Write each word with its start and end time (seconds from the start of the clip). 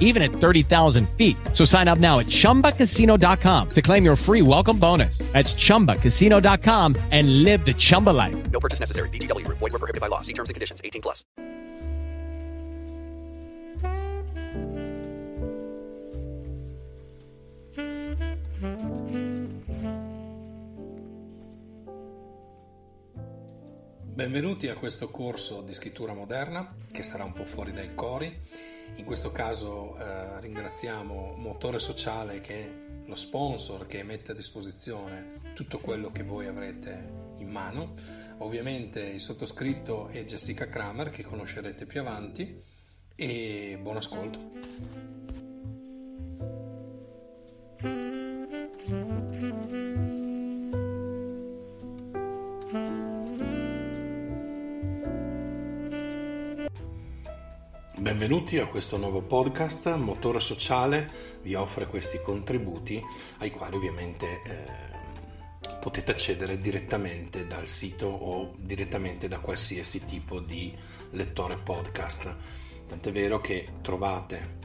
even 0.00 0.22
at 0.22 0.32
30,000 0.32 1.08
feet. 1.16 1.36
So 1.52 1.64
sign 1.64 1.86
up 1.86 1.98
now 1.98 2.18
at 2.18 2.26
ChumbaCasino.com 2.26 3.70
to 3.70 3.82
claim 3.82 4.04
your 4.04 4.16
free 4.16 4.42
welcome 4.42 4.78
bonus. 4.78 5.18
That's 5.32 5.54
ChumbaCasino.com 5.54 6.96
and 7.12 7.44
live 7.44 7.64
the 7.64 7.74
Chumba 7.74 8.10
life. 8.10 8.50
No 8.50 8.58
purchase 8.58 8.80
necessary. 8.80 9.08
VGW 9.10 9.46
Group. 9.46 9.58
Void 9.58 9.72
were 9.72 9.78
prohibited 9.78 10.00
by 10.00 10.08
law. 10.08 10.20
See 10.22 10.34
terms 10.34 10.50
and 10.50 10.54
conditions. 10.54 10.80
18 10.82 11.00
plus. 11.00 11.24
Benvenuti 24.20 24.68
a 24.68 24.74
questo 24.74 25.08
corso 25.08 25.62
di 25.62 25.72
scrittura 25.72 26.12
moderna 26.12 26.74
che 26.92 27.02
sarà 27.02 27.24
un 27.24 27.32
po' 27.32 27.46
fuori 27.46 27.72
dai 27.72 27.94
cori. 27.94 28.38
In 28.96 29.04
questo 29.04 29.30
caso 29.30 29.96
eh, 29.96 30.40
ringraziamo 30.40 31.34
Motore 31.36 31.78
Sociale 31.78 32.40
che 32.40 32.54
è 32.54 32.70
lo 33.06 33.16
sponsor 33.16 33.86
che 33.86 34.02
mette 34.02 34.32
a 34.32 34.34
disposizione 34.34 35.40
tutto 35.54 35.78
quello 35.80 36.12
che 36.12 36.22
voi 36.22 36.46
avrete 36.46 37.34
in 37.38 37.50
mano. 37.50 37.94
Ovviamente 38.38 39.00
il 39.00 39.20
sottoscritto 39.20 40.08
è 40.08 40.24
Jessica 40.24 40.68
Kramer 40.68 41.10
che 41.10 41.24
conoscerete 41.24 41.86
più 41.86 42.00
avanti 42.00 42.62
e 43.16 43.78
buon 43.80 43.96
ascolto. 43.96 45.29
Benvenuti 58.00 58.56
a 58.56 58.66
questo 58.66 58.96
nuovo 58.96 59.20
podcast. 59.20 59.94
Motore 59.96 60.40
Sociale 60.40 61.06
vi 61.42 61.54
offre 61.54 61.86
questi 61.86 62.18
contributi 62.22 62.98
ai 63.40 63.50
quali 63.50 63.76
ovviamente 63.76 64.40
eh, 64.42 65.78
potete 65.80 66.12
accedere 66.12 66.56
direttamente 66.56 67.46
dal 67.46 67.68
sito 67.68 68.06
o 68.06 68.54
direttamente 68.56 69.28
da 69.28 69.38
qualsiasi 69.40 70.02
tipo 70.06 70.40
di 70.40 70.74
lettore 71.10 71.58
podcast. 71.58 72.36
Tant'è 72.86 73.12
vero 73.12 73.38
che 73.42 73.68
trovate 73.82 74.58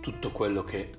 tutto 0.00 0.30
quello 0.30 0.62
che 0.62 0.92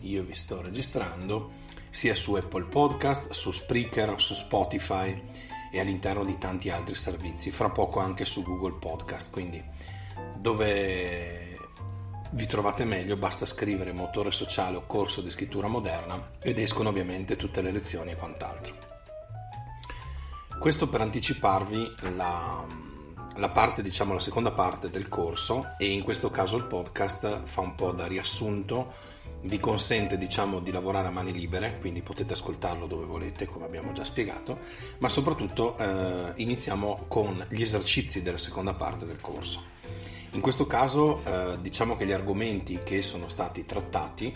io 0.00 0.24
vi 0.24 0.34
sto 0.34 0.60
registrando 0.60 1.52
sia 1.90 2.16
su 2.16 2.34
Apple 2.34 2.64
Podcast, 2.64 3.30
su 3.30 3.52
Spreaker, 3.52 4.20
su 4.20 4.34
Spotify 4.34 5.22
e 5.70 5.78
all'interno 5.78 6.24
di 6.24 6.36
tanti 6.38 6.70
altri 6.70 6.96
servizi, 6.96 7.52
fra 7.52 7.70
poco 7.70 8.00
anche 8.00 8.24
su 8.24 8.42
Google 8.42 8.78
Podcast. 8.80 9.30
Quindi 9.30 9.96
dove 10.40 11.38
vi 12.32 12.46
trovate 12.46 12.84
meglio 12.84 13.16
basta 13.16 13.46
scrivere 13.46 13.92
motore 13.92 14.30
sociale 14.30 14.76
o 14.76 14.86
corso 14.86 15.22
di 15.22 15.30
scrittura 15.30 15.66
moderna 15.66 16.32
ed 16.40 16.58
escono 16.58 16.90
ovviamente 16.90 17.36
tutte 17.36 17.62
le 17.62 17.72
lezioni 17.72 18.10
e 18.10 18.16
quant'altro. 18.16 18.76
Questo 20.58 20.88
per 20.88 21.00
anticiparvi 21.00 21.94
la, 22.16 22.64
la 23.36 23.48
parte, 23.48 23.80
diciamo 23.80 24.12
la 24.12 24.20
seconda 24.20 24.50
parte 24.50 24.90
del 24.90 25.08
corso 25.08 25.74
e 25.78 25.86
in 25.86 26.02
questo 26.02 26.30
caso 26.30 26.56
il 26.56 26.64
podcast 26.64 27.42
fa 27.44 27.60
un 27.60 27.74
po' 27.74 27.92
da 27.92 28.06
riassunto 28.06 29.16
vi 29.42 29.60
consente 29.60 30.18
diciamo 30.18 30.58
di 30.58 30.72
lavorare 30.72 31.06
a 31.06 31.10
mani 31.12 31.32
libere 31.32 31.78
quindi 31.78 32.02
potete 32.02 32.32
ascoltarlo 32.32 32.86
dove 32.86 33.04
volete 33.04 33.46
come 33.46 33.66
abbiamo 33.66 33.92
già 33.92 34.02
spiegato 34.02 34.58
ma 34.98 35.08
soprattutto 35.08 35.78
eh, 35.78 36.32
iniziamo 36.36 37.04
con 37.06 37.46
gli 37.48 37.62
esercizi 37.62 38.22
della 38.22 38.38
seconda 38.38 38.74
parte 38.74 39.06
del 39.06 39.20
corso 39.20 39.62
in 40.32 40.40
questo 40.40 40.66
caso 40.66 41.22
eh, 41.24 41.60
diciamo 41.60 41.96
che 41.96 42.06
gli 42.06 42.12
argomenti 42.12 42.80
che 42.84 43.02
sono 43.02 43.28
stati 43.28 43.64
trattati 43.64 44.34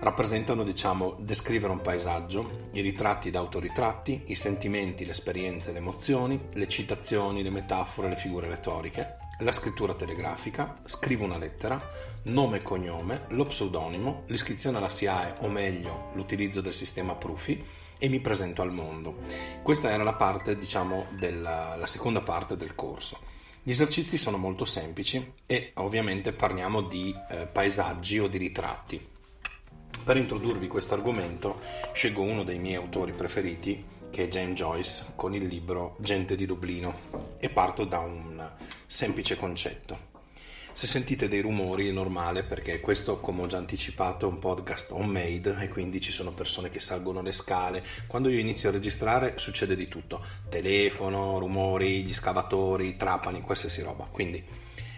rappresentano 0.00 0.62
diciamo 0.62 1.16
descrivere 1.18 1.72
un 1.72 1.80
paesaggio, 1.80 2.68
i 2.72 2.80
ritratti 2.80 3.30
da 3.30 3.40
autoritratti, 3.40 4.24
i 4.26 4.34
sentimenti, 4.34 5.04
le 5.04 5.10
esperienze, 5.10 5.72
le 5.72 5.78
emozioni, 5.78 6.40
le 6.52 6.68
citazioni, 6.68 7.42
le 7.42 7.50
metafore, 7.50 8.08
le 8.08 8.16
figure 8.16 8.48
retoriche, 8.48 9.16
la 9.40 9.52
scrittura 9.52 9.94
telegrafica, 9.94 10.80
scrivo 10.84 11.24
una 11.24 11.38
lettera, 11.38 11.80
nome 12.24 12.58
e 12.58 12.62
cognome, 12.62 13.24
lo 13.28 13.44
pseudonimo, 13.44 14.24
l'iscrizione 14.26 14.78
alla 14.78 14.90
SIAE 14.90 15.34
o 15.40 15.48
meglio 15.48 16.10
l'utilizzo 16.14 16.60
del 16.60 16.74
sistema 16.74 17.14
Prufi 17.14 17.64
e 17.98 18.08
mi 18.08 18.20
presento 18.20 18.62
al 18.62 18.72
mondo. 18.72 19.16
Questa 19.62 19.90
era 19.90 20.04
la 20.04 20.14
parte 20.14 20.56
diciamo 20.56 21.06
della 21.18 21.74
la 21.76 21.86
seconda 21.86 22.20
parte 22.20 22.56
del 22.56 22.76
corso. 22.76 23.36
Gli 23.68 23.72
esercizi 23.72 24.16
sono 24.16 24.38
molto 24.38 24.64
semplici 24.64 25.34
e 25.44 25.72
ovviamente 25.74 26.32
parliamo 26.32 26.80
di 26.80 27.14
eh, 27.28 27.46
paesaggi 27.46 28.18
o 28.18 28.26
di 28.26 28.38
ritratti. 28.38 29.06
Per 30.02 30.16
introdurvi 30.16 30.68
questo 30.68 30.94
argomento 30.94 31.60
scelgo 31.92 32.22
uno 32.22 32.44
dei 32.44 32.58
miei 32.58 32.76
autori 32.76 33.12
preferiti 33.12 33.84
che 34.08 34.24
è 34.24 34.28
James 34.28 34.56
Joyce 34.56 35.12
con 35.14 35.34
il 35.34 35.44
libro 35.44 35.96
Gente 35.98 36.34
di 36.34 36.46
Dublino 36.46 37.36
e 37.38 37.50
parto 37.50 37.84
da 37.84 37.98
un 37.98 38.42
semplice 38.86 39.36
concetto. 39.36 40.07
Se 40.78 40.86
sentite 40.86 41.26
dei 41.26 41.40
rumori 41.40 41.88
è 41.88 41.90
normale 41.90 42.44
perché 42.44 42.78
questo, 42.78 43.18
come 43.18 43.42
ho 43.42 43.46
già 43.48 43.56
anticipato, 43.56 44.28
è 44.28 44.30
un 44.30 44.38
podcast 44.38 44.92
homemade 44.92 45.56
e 45.58 45.66
quindi 45.66 46.00
ci 46.00 46.12
sono 46.12 46.30
persone 46.30 46.70
che 46.70 46.78
salgono 46.78 47.20
le 47.20 47.32
scale. 47.32 47.84
Quando 48.06 48.28
io 48.28 48.38
inizio 48.38 48.68
a 48.68 48.72
registrare 48.72 49.38
succede 49.38 49.74
di 49.74 49.88
tutto, 49.88 50.24
telefono, 50.48 51.40
rumori, 51.40 52.04
gli 52.04 52.14
scavatori, 52.14 52.94
trapani, 52.94 53.40
qualsiasi 53.40 53.82
roba. 53.82 54.04
Quindi 54.04 54.40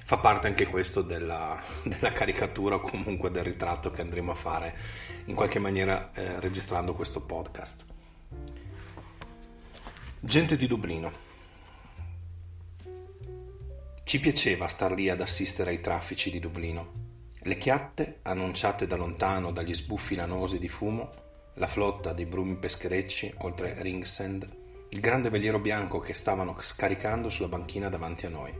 fa 0.04 0.18
parte 0.18 0.48
anche 0.48 0.66
questo 0.66 1.00
della, 1.00 1.58
della 1.82 2.12
caricatura 2.12 2.74
o 2.74 2.80
comunque 2.80 3.30
del 3.30 3.44
ritratto 3.44 3.90
che 3.90 4.02
andremo 4.02 4.32
a 4.32 4.34
fare 4.34 4.76
in 5.24 5.34
qualche 5.34 5.60
maniera 5.60 6.10
eh, 6.12 6.40
registrando 6.40 6.92
questo 6.92 7.22
podcast. 7.22 7.86
Gente 10.20 10.56
di 10.56 10.66
Dublino. 10.66 11.29
Ci 14.10 14.18
piaceva 14.18 14.66
star 14.66 14.90
lì 14.90 15.08
ad 15.08 15.20
assistere 15.20 15.70
ai 15.70 15.78
traffici 15.78 16.32
di 16.32 16.40
Dublino. 16.40 17.28
Le 17.42 17.56
chiatte, 17.58 18.18
annunciate 18.22 18.88
da 18.88 18.96
lontano 18.96 19.52
dagli 19.52 19.72
sbuffi 19.72 20.16
lanosi 20.16 20.58
di 20.58 20.66
fumo, 20.66 21.10
la 21.54 21.68
flotta 21.68 22.12
dei 22.12 22.26
brumi 22.26 22.56
pescherecci 22.56 23.32
oltre 23.42 23.76
Ringsend, 23.78 24.48
il 24.88 24.98
grande 24.98 25.30
veliero 25.30 25.60
bianco 25.60 26.00
che 26.00 26.12
stavano 26.12 26.56
scaricando 26.58 27.30
sulla 27.30 27.46
banchina 27.46 27.88
davanti 27.88 28.26
a 28.26 28.30
noi. 28.30 28.52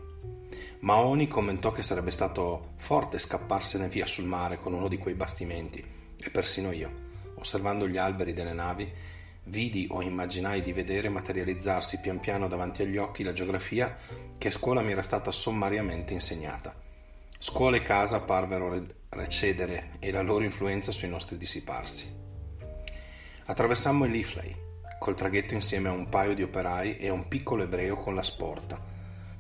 Maoni 0.83 1.27
commentò 1.27 1.73
che 1.73 1.83
sarebbe 1.83 2.13
stato 2.13 2.75
forte 2.77 3.19
scapparsene 3.19 3.89
via 3.89 4.07
sul 4.07 4.27
mare 4.27 4.61
con 4.61 4.73
uno 4.73 4.87
di 4.87 4.99
quei 4.99 5.15
bastimenti, 5.15 5.85
e 6.17 6.31
persino 6.31 6.71
io, 6.71 6.93
osservando 7.35 7.89
gli 7.89 7.97
alberi 7.97 8.35
delle 8.35 8.53
navi, 8.53 8.89
Vidi 9.45 9.87
o 9.91 10.03
immaginai 10.03 10.63
di 10.63 10.73
vedere 10.73 11.09
materializzarsi 11.09 12.01
pian 12.01 12.21
piano 12.21 12.47
davanti 12.47 12.83
agli 12.83 12.97
occhi 12.97 13.23
la 13.23 13.33
geografia 13.33 13.97
che 14.39 14.49
a 14.49 14.53
scuola 14.53 14.81
mi 14.83 14.93
era 14.93 15.03
stata 15.03 15.33
sommariamente 15.33 16.13
insegnata. 16.13 16.75
Scuola 17.39 17.77
e 17.77 17.83
casa 17.83 18.21
parvero 18.21 18.87
recedere 19.09 19.93
e 19.99 20.11
la 20.11 20.23
loro 20.23 20.45
influenza 20.45 20.93
sui 20.93 21.09
nostri 21.09 21.37
dissiparsi. 21.37 22.15
Attraversammo 23.47 24.05
il 24.05 24.13
Leafley, 24.13 24.55
col 24.99 25.17
traghetto 25.17 25.55
insieme 25.55 25.89
a 25.89 25.93
un 25.93 26.09
paio 26.09 26.35
di 26.35 26.43
operai 26.43 26.99
e 26.99 27.09
a 27.09 27.13
un 27.13 27.27
piccolo 27.27 27.63
ebreo 27.63 27.97
con 27.97 28.15
la 28.15 28.23
sporta. 28.23 28.79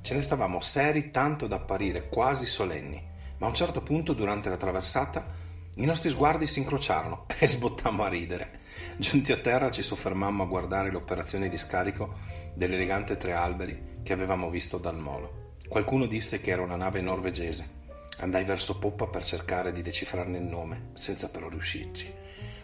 Ce 0.00 0.14
ne 0.14 0.22
stavamo 0.22 0.60
seri 0.60 1.10
tanto 1.10 1.46
da 1.46 1.56
apparire 1.56 2.08
quasi 2.08 2.46
solenni, 2.46 3.00
ma 3.36 3.46
a 3.46 3.50
un 3.50 3.54
certo 3.54 3.82
punto 3.82 4.14
durante 4.14 4.48
la 4.48 4.56
traversata 4.56 5.48
i 5.74 5.84
nostri 5.84 6.10
sguardi 6.10 6.46
si 6.46 6.58
incrociarono 6.58 7.26
e 7.38 7.46
sbottammo 7.46 8.02
a 8.02 8.08
ridere. 8.08 8.59
Giunti 8.96 9.32
a 9.32 9.38
terra 9.38 9.70
ci 9.70 9.82
soffermammo 9.82 10.42
a 10.42 10.46
guardare 10.46 10.90
l'operazione 10.90 11.48
di 11.48 11.56
scarico 11.56 12.16
dell'elegante 12.54 13.16
tre 13.16 13.32
alberi 13.32 13.98
che 14.02 14.12
avevamo 14.12 14.50
visto 14.50 14.78
dal 14.78 15.00
molo. 15.00 15.54
Qualcuno 15.68 16.06
disse 16.06 16.40
che 16.40 16.50
era 16.50 16.62
una 16.62 16.76
nave 16.76 17.00
norvegese. 17.00 17.78
Andai 18.18 18.44
verso 18.44 18.78
poppa 18.78 19.06
per 19.06 19.24
cercare 19.24 19.72
di 19.72 19.82
decifrarne 19.82 20.38
il 20.38 20.44
nome, 20.44 20.90
senza 20.94 21.30
però 21.30 21.48
riuscirci. 21.48 22.12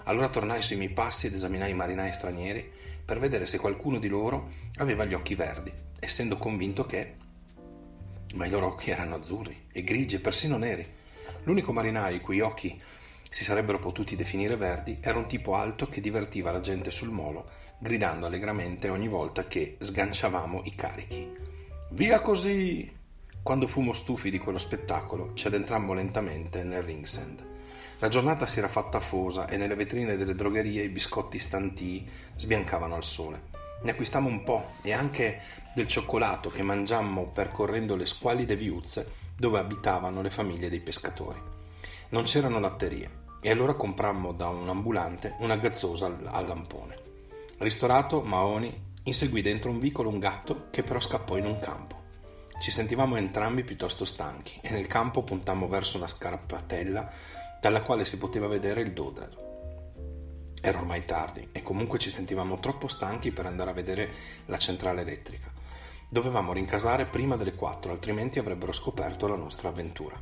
Allora 0.04 0.28
tornai 0.28 0.62
sui 0.62 0.76
miei 0.76 0.90
passi 0.90 1.26
ed 1.26 1.34
esaminai 1.34 1.70
i 1.70 1.74
marinai 1.74 2.12
stranieri 2.12 2.70
per 3.04 3.18
vedere 3.18 3.46
se 3.46 3.58
qualcuno 3.58 3.98
di 3.98 4.08
loro 4.08 4.50
aveva 4.76 5.04
gli 5.04 5.14
occhi 5.14 5.34
verdi, 5.34 5.72
essendo 5.98 6.36
convinto 6.36 6.84
che... 6.84 7.14
Ma 8.34 8.46
i 8.46 8.50
loro 8.50 8.66
occhi 8.66 8.90
erano 8.90 9.14
azzurri 9.14 9.68
e 9.72 9.82
grigi 9.82 10.16
e 10.16 10.20
persino 10.20 10.56
neri. 10.58 10.84
L'unico 11.44 11.72
marinaio 11.72 12.16
i 12.16 12.20
cui 12.20 12.40
occhi 12.40 12.80
si 13.30 13.44
sarebbero 13.44 13.78
potuti 13.78 14.16
definire 14.16 14.56
verdi 14.56 14.98
era 15.00 15.18
un 15.18 15.26
tipo 15.26 15.54
alto 15.54 15.88
che 15.88 16.00
divertiva 16.00 16.52
la 16.52 16.60
gente 16.60 16.90
sul 16.90 17.10
molo, 17.10 17.50
gridando 17.78 18.26
allegramente 18.26 18.88
ogni 18.88 19.08
volta 19.08 19.46
che 19.46 19.76
sganciavamo 19.80 20.62
i 20.64 20.74
carichi. 20.74 21.30
Via 21.90 22.20
così! 22.20 22.94
Quando 23.42 23.68
fummo 23.68 23.92
stufi 23.92 24.30
di 24.30 24.38
quello 24.38 24.58
spettacolo, 24.58 25.32
ci 25.34 25.46
addentrammo 25.46 25.92
lentamente 25.92 26.64
nel 26.64 26.82
ringsend. 26.82 27.44
La 27.98 28.08
giornata 28.08 28.44
si 28.44 28.58
era 28.58 28.68
fatta 28.68 28.98
afosa 28.98 29.46
e 29.46 29.56
nelle 29.56 29.74
vetrine 29.74 30.16
delle 30.16 30.34
drogherie 30.34 30.82
i 30.82 30.88
biscotti 30.88 31.38
stantii 31.38 32.08
sbiancavano 32.36 32.94
al 32.94 33.04
sole. 33.04 33.42
Ne 33.82 33.90
acquistammo 33.92 34.28
un 34.28 34.42
po' 34.42 34.72
e 34.82 34.92
anche 34.92 35.40
del 35.74 35.86
cioccolato 35.86 36.50
che 36.50 36.62
mangiammo 36.62 37.28
percorrendo 37.28 37.94
le 37.94 38.06
squallide 38.06 38.56
viuzze 38.56 39.12
dove 39.36 39.58
abitavano 39.58 40.22
le 40.22 40.30
famiglie 40.30 40.68
dei 40.68 40.80
pescatori. 40.80 41.55
Non 42.08 42.22
c'erano 42.22 42.60
latterie 42.60 43.24
e 43.40 43.50
allora 43.50 43.74
comprammo 43.74 44.32
da 44.32 44.48
un 44.48 44.68
ambulante 44.68 45.34
una 45.40 45.56
gazzosa 45.56 46.06
al 46.06 46.46
lampone. 46.46 46.96
Ristorato, 47.58 48.20
Maoni 48.22 48.72
inseguì 49.02 49.42
dentro 49.42 49.70
un 49.70 49.80
vicolo 49.80 50.08
un 50.08 50.20
gatto 50.20 50.68
che 50.70 50.84
però 50.84 51.00
scappò 51.00 51.36
in 51.36 51.46
un 51.46 51.58
campo. 51.58 52.04
Ci 52.60 52.70
sentivamo 52.70 53.16
entrambi 53.16 53.64
piuttosto 53.64 54.04
stanchi 54.04 54.58
e 54.62 54.70
nel 54.70 54.86
campo 54.86 55.24
puntammo 55.24 55.66
verso 55.68 55.96
una 55.96 56.06
scarpatella 56.06 57.10
dalla 57.60 57.82
quale 57.82 58.04
si 58.04 58.18
poteva 58.18 58.46
vedere 58.46 58.82
il 58.82 58.92
Dodder. 58.92 59.44
Era 60.62 60.78
ormai 60.78 61.04
tardi 61.04 61.48
e 61.50 61.62
comunque 61.62 61.98
ci 61.98 62.10
sentivamo 62.10 62.54
troppo 62.60 62.86
stanchi 62.86 63.32
per 63.32 63.46
andare 63.46 63.70
a 63.70 63.74
vedere 63.74 64.12
la 64.46 64.58
centrale 64.58 65.02
elettrica. 65.02 65.50
Dovevamo 66.08 66.52
rincasare 66.52 67.06
prima 67.06 67.36
delle 67.36 67.54
quattro, 67.54 67.90
altrimenti 67.90 68.38
avrebbero 68.38 68.72
scoperto 68.72 69.26
la 69.26 69.36
nostra 69.36 69.68
avventura. 69.70 70.18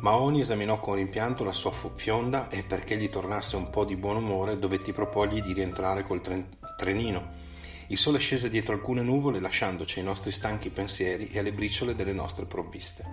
Maoni 0.00 0.40
esaminò 0.40 0.80
con 0.80 0.96
rimpianto 0.96 1.44
la 1.44 1.52
sua 1.52 1.70
fionda 1.70 2.48
e 2.48 2.62
perché 2.62 2.96
gli 2.96 3.08
tornasse 3.08 3.56
un 3.56 3.70
po' 3.70 3.84
di 3.84 3.96
buon 3.96 4.16
umore 4.16 4.58
dovetti 4.58 4.92
proporgli 4.92 5.40
di 5.40 5.52
rientrare 5.52 6.02
col 6.02 6.20
tren- 6.20 6.48
trenino. 6.76 7.42
Il 7.86 7.96
sole 7.96 8.18
scese 8.18 8.50
dietro 8.50 8.74
alcune 8.74 9.02
nuvole 9.02 9.40
lasciandoci 9.40 10.00
ai 10.00 10.04
nostri 10.04 10.32
stanchi 10.32 10.70
pensieri 10.70 11.28
e 11.30 11.38
alle 11.38 11.52
briciole 11.52 11.94
delle 11.94 12.12
nostre 12.12 12.44
provviste. 12.44 13.04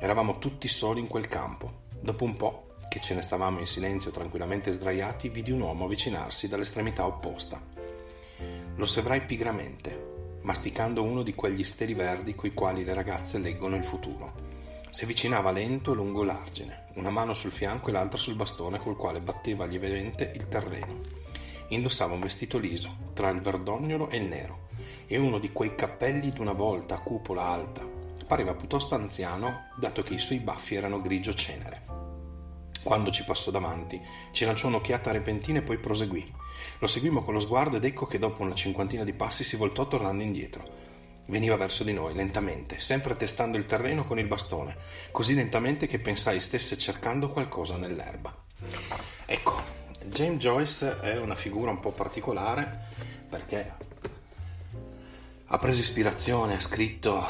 Eravamo 0.00 0.38
tutti 0.38 0.68
soli 0.68 1.00
in 1.00 1.06
quel 1.06 1.28
campo. 1.28 1.86
Dopo 2.00 2.24
un 2.24 2.36
po' 2.36 2.66
che 2.88 3.00
ce 3.00 3.14
ne 3.14 3.22
stavamo 3.22 3.58
in 3.60 3.66
silenzio 3.66 4.10
tranquillamente 4.10 4.72
sdraiati, 4.72 5.28
vidi 5.28 5.50
un 5.50 5.60
uomo 5.60 5.84
avvicinarsi 5.84 6.48
dall'estremità 6.48 7.06
opposta. 7.06 7.60
Lo 8.74 8.82
osservai 8.82 9.22
pigramente, 9.22 10.38
masticando 10.42 11.02
uno 11.02 11.22
di 11.22 11.34
quegli 11.34 11.64
steli 11.64 11.94
verdi 11.94 12.34
coi 12.34 12.54
quali 12.54 12.84
le 12.84 12.94
ragazze 12.94 13.38
leggono 13.38 13.76
il 13.76 13.84
futuro. 13.84 14.47
Si 14.98 15.04
avvicinava 15.04 15.52
lento 15.52 15.94
lungo 15.94 16.24
l'argine, 16.24 16.86
una 16.94 17.10
mano 17.10 17.32
sul 17.32 17.52
fianco 17.52 17.88
e 17.88 17.92
l'altra 17.92 18.18
sul 18.18 18.34
bastone 18.34 18.80
col 18.80 18.96
quale 18.96 19.20
batteva 19.20 19.64
lievemente 19.64 20.32
il 20.34 20.48
terreno. 20.48 20.98
Indossava 21.68 22.14
un 22.14 22.20
vestito 22.20 22.58
liso, 22.58 22.96
tra 23.14 23.30
il 23.30 23.40
verdognolo 23.40 24.10
e 24.10 24.16
il 24.16 24.26
nero, 24.26 24.66
e 25.06 25.16
uno 25.16 25.38
di 25.38 25.52
quei 25.52 25.76
cappelli 25.76 26.32
d'una 26.32 26.50
volta 26.50 26.96
a 26.96 27.00
cupola 27.00 27.42
alta. 27.42 27.86
Pareva 28.26 28.56
piuttosto 28.56 28.96
anziano, 28.96 29.68
dato 29.76 30.02
che 30.02 30.14
i 30.14 30.18
suoi 30.18 30.40
baffi 30.40 30.74
erano 30.74 31.00
grigio 31.00 31.32
cenere. 31.32 31.82
Quando 32.82 33.12
ci 33.12 33.22
passò 33.22 33.52
davanti, 33.52 34.02
ci 34.32 34.44
lanciò 34.44 34.66
un'occhiata 34.66 35.12
repentina 35.12 35.60
e 35.60 35.62
poi 35.62 35.78
proseguì. 35.78 36.28
Lo 36.80 36.88
seguimmo 36.88 37.22
con 37.22 37.34
lo 37.34 37.40
sguardo 37.40 37.76
ed 37.76 37.84
ecco 37.84 38.06
che 38.06 38.18
dopo 38.18 38.42
una 38.42 38.52
cinquantina 38.52 39.04
di 39.04 39.12
passi 39.12 39.44
si 39.44 39.54
voltò 39.54 39.86
tornando 39.86 40.24
indietro. 40.24 40.77
Veniva 41.28 41.56
verso 41.56 41.84
di 41.84 41.92
noi, 41.92 42.14
lentamente, 42.14 42.80
sempre 42.80 43.14
testando 43.14 43.58
il 43.58 43.66
terreno 43.66 44.06
con 44.06 44.18
il 44.18 44.26
bastone, 44.26 44.74
così 45.10 45.34
lentamente 45.34 45.86
che 45.86 45.98
pensai 45.98 46.40
stesse 46.40 46.78
cercando 46.78 47.28
qualcosa 47.28 47.76
nell'erba. 47.76 48.34
Ecco, 49.26 49.60
James 50.06 50.38
Joyce 50.38 51.00
è 51.00 51.18
una 51.18 51.34
figura 51.34 51.70
un 51.70 51.80
po' 51.80 51.90
particolare 51.90 52.86
perché 53.28 53.72
ha 55.44 55.58
preso 55.58 55.80
ispirazione, 55.80 56.54
ha 56.54 56.60
scritto 56.60 57.22
eh, 57.22 57.26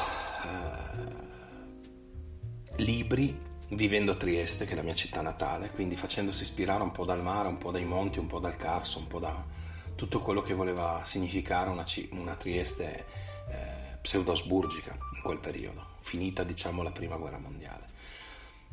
libri 2.76 3.36
vivendo 3.70 4.12
a 4.12 4.14
Trieste, 4.14 4.64
che 4.64 4.74
è 4.74 4.76
la 4.76 4.82
mia 4.82 4.94
città 4.94 5.22
natale, 5.22 5.70
quindi 5.70 5.96
facendosi 5.96 6.44
ispirare 6.44 6.84
un 6.84 6.92
po' 6.92 7.04
dal 7.04 7.20
mare, 7.20 7.48
un 7.48 7.58
po' 7.58 7.72
dai 7.72 7.84
monti, 7.84 8.20
un 8.20 8.28
po' 8.28 8.38
dal 8.38 8.56
Carso, 8.56 9.00
un 9.00 9.08
po' 9.08 9.18
da 9.18 9.44
tutto 9.96 10.20
quello 10.20 10.40
che 10.40 10.54
voleva 10.54 11.02
significare 11.04 11.68
una, 11.68 11.84
una 12.10 12.36
Trieste 12.36 13.04
eh, 13.50 13.87
pseudo-asburgica 14.00 14.96
in 15.14 15.22
quel 15.22 15.38
periodo, 15.38 15.96
finita 16.00 16.44
diciamo 16.44 16.82
la 16.82 16.92
prima 16.92 17.16
guerra 17.16 17.38
mondiale. 17.38 17.84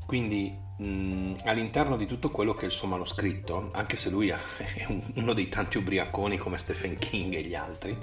Quindi 0.05 0.55
mh, 0.77 1.35
all'interno 1.45 1.97
di 1.97 2.05
tutto 2.05 2.29
quello 2.29 2.53
che 2.53 2.61
è 2.61 2.65
il 2.65 2.71
suo 2.71 2.87
manoscritto, 2.87 3.69
anche 3.71 3.97
se 3.97 4.09
lui 4.09 4.29
è 4.29 4.85
un, 4.87 5.01
uno 5.15 5.33
dei 5.33 5.49
tanti 5.49 5.77
ubriaconi 5.77 6.37
come 6.37 6.57
Stephen 6.57 6.97
King 6.97 7.33
e 7.33 7.41
gli 7.41 7.55
altri, 7.55 7.97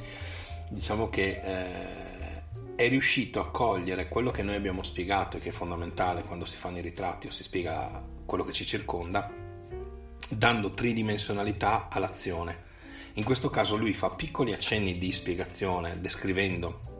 diciamo 0.69 1.09
che 1.09 1.41
eh, 1.45 2.75
è 2.75 2.89
riuscito 2.89 3.39
a 3.39 3.51
cogliere 3.51 4.09
quello 4.09 4.31
che 4.31 4.43
noi 4.43 4.57
abbiamo 4.57 4.83
spiegato 4.83 5.37
e 5.37 5.41
che 5.41 5.51
è 5.51 5.53
fondamentale 5.53 6.23
quando 6.23 6.45
si 6.45 6.57
fanno 6.57 6.79
i 6.79 6.83
ritratti 6.83 7.29
o 7.29 7.31
si 7.31 7.45
spiega 7.45 8.05
quello 8.27 8.45
che 8.45 8.53
ci 8.53 8.67
circonda, 8.67 9.31
dando 10.29 10.71
tridimensionalità 10.73 11.89
all'azione. 11.89 12.71
In 13.15 13.25
questo 13.25 13.51
caso 13.51 13.77
lui 13.77 13.93
fa 13.93 14.11
piccoli 14.11 14.53
accenni 14.53 14.99
di 14.99 15.13
spiegazione 15.13 16.01
descrivendo 16.01 16.92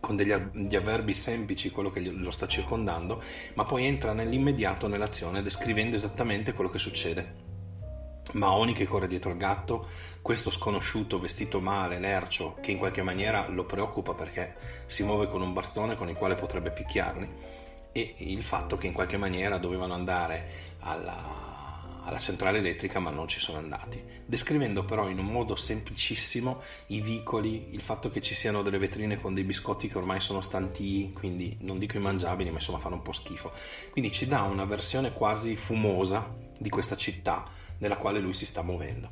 con 0.00 0.16
degli, 0.16 0.32
avverbi 0.76 1.12
semplici 1.12 1.70
quello 1.70 1.90
che 1.90 2.00
lo 2.00 2.30
sta 2.30 2.46
circondando, 2.46 3.22
ma 3.54 3.64
poi 3.64 3.84
entra 3.84 4.12
nell'immediato 4.12 4.86
nell'azione 4.86 5.42
descrivendo 5.42 5.96
esattamente 5.96 6.52
quello 6.52 6.70
che 6.70 6.78
succede. 6.78 7.46
Maoni 8.32 8.74
che 8.74 8.86
corre 8.86 9.06
dietro 9.08 9.30
il 9.30 9.38
gatto, 9.38 9.88
questo 10.20 10.50
sconosciuto 10.50 11.18
vestito 11.18 11.60
male, 11.60 11.98
lercio, 11.98 12.58
che 12.60 12.72
in 12.72 12.78
qualche 12.78 13.02
maniera 13.02 13.48
lo 13.48 13.64
preoccupa 13.64 14.12
perché 14.12 14.56
si 14.86 15.02
muove 15.02 15.28
con 15.28 15.40
un 15.40 15.54
bastone 15.54 15.96
con 15.96 16.10
il 16.10 16.16
quale 16.16 16.34
potrebbe 16.34 16.70
picchiarli, 16.70 17.28
e 17.92 18.14
il 18.18 18.42
fatto 18.42 18.76
che 18.76 18.86
in 18.86 18.92
qualche 18.92 19.16
maniera 19.16 19.56
dovevano 19.56 19.94
andare 19.94 20.76
alla, 20.80 21.57
alla 22.08 22.18
centrale 22.18 22.58
elettrica 22.58 23.00
ma 23.00 23.10
non 23.10 23.28
ci 23.28 23.38
sono 23.38 23.58
andati, 23.58 24.02
descrivendo 24.24 24.84
però 24.84 25.08
in 25.08 25.18
un 25.18 25.26
modo 25.26 25.56
semplicissimo 25.56 26.62
i 26.86 27.02
vicoli, 27.02 27.68
il 27.72 27.82
fatto 27.82 28.10
che 28.10 28.22
ci 28.22 28.34
siano 28.34 28.62
delle 28.62 28.78
vetrine 28.78 29.20
con 29.20 29.34
dei 29.34 29.44
biscotti 29.44 29.88
che 29.88 29.98
ormai 29.98 30.18
sono 30.18 30.40
stanti, 30.40 31.12
quindi 31.14 31.58
non 31.60 31.78
dico 31.78 31.98
immangiabili, 31.98 32.48
ma 32.48 32.56
insomma 32.56 32.78
fanno 32.78 32.94
un 32.96 33.02
po' 33.02 33.12
schifo. 33.12 33.52
Quindi 33.90 34.10
ci 34.10 34.26
dà 34.26 34.42
una 34.42 34.64
versione 34.64 35.12
quasi 35.12 35.54
fumosa 35.54 36.34
di 36.58 36.70
questa 36.70 36.96
città 36.96 37.44
nella 37.78 37.96
quale 37.96 38.20
lui 38.20 38.34
si 38.34 38.46
sta 38.46 38.62
muovendo. 38.62 39.10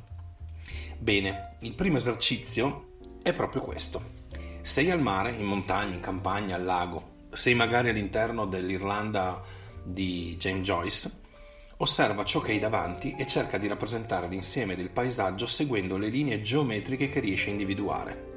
Bene, 0.97 1.57
il 1.59 1.73
primo 1.73 1.97
esercizio 1.97 2.93
è 3.21 3.31
proprio 3.31 3.61
questo. 3.61 4.15
Sei 4.61 4.89
al 4.89 5.01
mare, 5.01 5.31
in 5.31 5.45
montagna, 5.45 5.93
in 5.93 6.01
campagna, 6.01 6.55
al 6.55 6.63
lago, 6.63 7.27
sei 7.31 7.53
magari 7.53 7.89
all'interno 7.89 8.47
dell'Irlanda 8.47 9.41
di 9.83 10.35
James 10.37 10.65
Joyce, 10.65 11.25
osserva 11.77 12.25
ciò 12.25 12.39
che 12.39 12.51
hai 12.51 12.59
davanti 12.59 13.15
e 13.17 13.27
cerca 13.27 13.57
di 13.57 13.67
rappresentare 13.67 14.27
l'insieme 14.27 14.75
del 14.75 14.89
paesaggio 14.89 15.45
seguendo 15.45 15.97
le 15.97 16.09
linee 16.09 16.41
geometriche 16.41 17.09
che 17.09 17.19
riesci 17.19 17.49
a 17.49 17.51
individuare. 17.51 18.35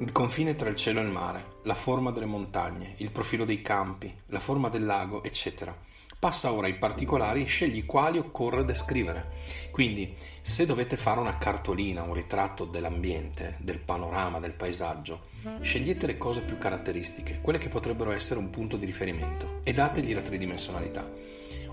Il 0.00 0.12
confine 0.12 0.54
tra 0.54 0.68
il 0.68 0.76
cielo 0.76 1.00
e 1.00 1.04
il 1.04 1.10
mare, 1.10 1.56
la 1.64 1.74
forma 1.74 2.10
delle 2.10 2.26
montagne, 2.26 2.94
il 2.98 3.10
profilo 3.10 3.44
dei 3.44 3.62
campi, 3.62 4.12
la 4.26 4.40
forma 4.40 4.68
del 4.68 4.84
lago, 4.84 5.22
eccetera 5.22 5.86
Passa 6.20 6.52
ora 6.52 6.66
ai 6.66 6.74
particolari 6.74 7.42
e 7.42 7.46
scegli 7.46 7.86
quali 7.86 8.18
occorre 8.18 8.64
descrivere. 8.64 9.28
Quindi, 9.70 10.16
se 10.42 10.66
dovete 10.66 10.96
fare 10.96 11.20
una 11.20 11.38
cartolina, 11.38 12.02
un 12.02 12.12
ritratto 12.12 12.64
dell'ambiente, 12.64 13.56
del 13.60 13.78
panorama, 13.78 14.40
del 14.40 14.54
paesaggio, 14.54 15.26
scegliete 15.60 16.06
le 16.06 16.18
cose 16.18 16.40
più 16.40 16.58
caratteristiche, 16.58 17.38
quelle 17.40 17.60
che 17.60 17.68
potrebbero 17.68 18.10
essere 18.10 18.40
un 18.40 18.50
punto 18.50 18.76
di 18.76 18.84
riferimento 18.84 19.60
e 19.62 19.72
dategli 19.72 20.12
la 20.12 20.20
tridimensionalità. 20.20 21.08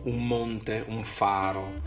Un 0.05 0.25
monte, 0.25 0.83
un 0.87 1.03
faro, 1.03 1.81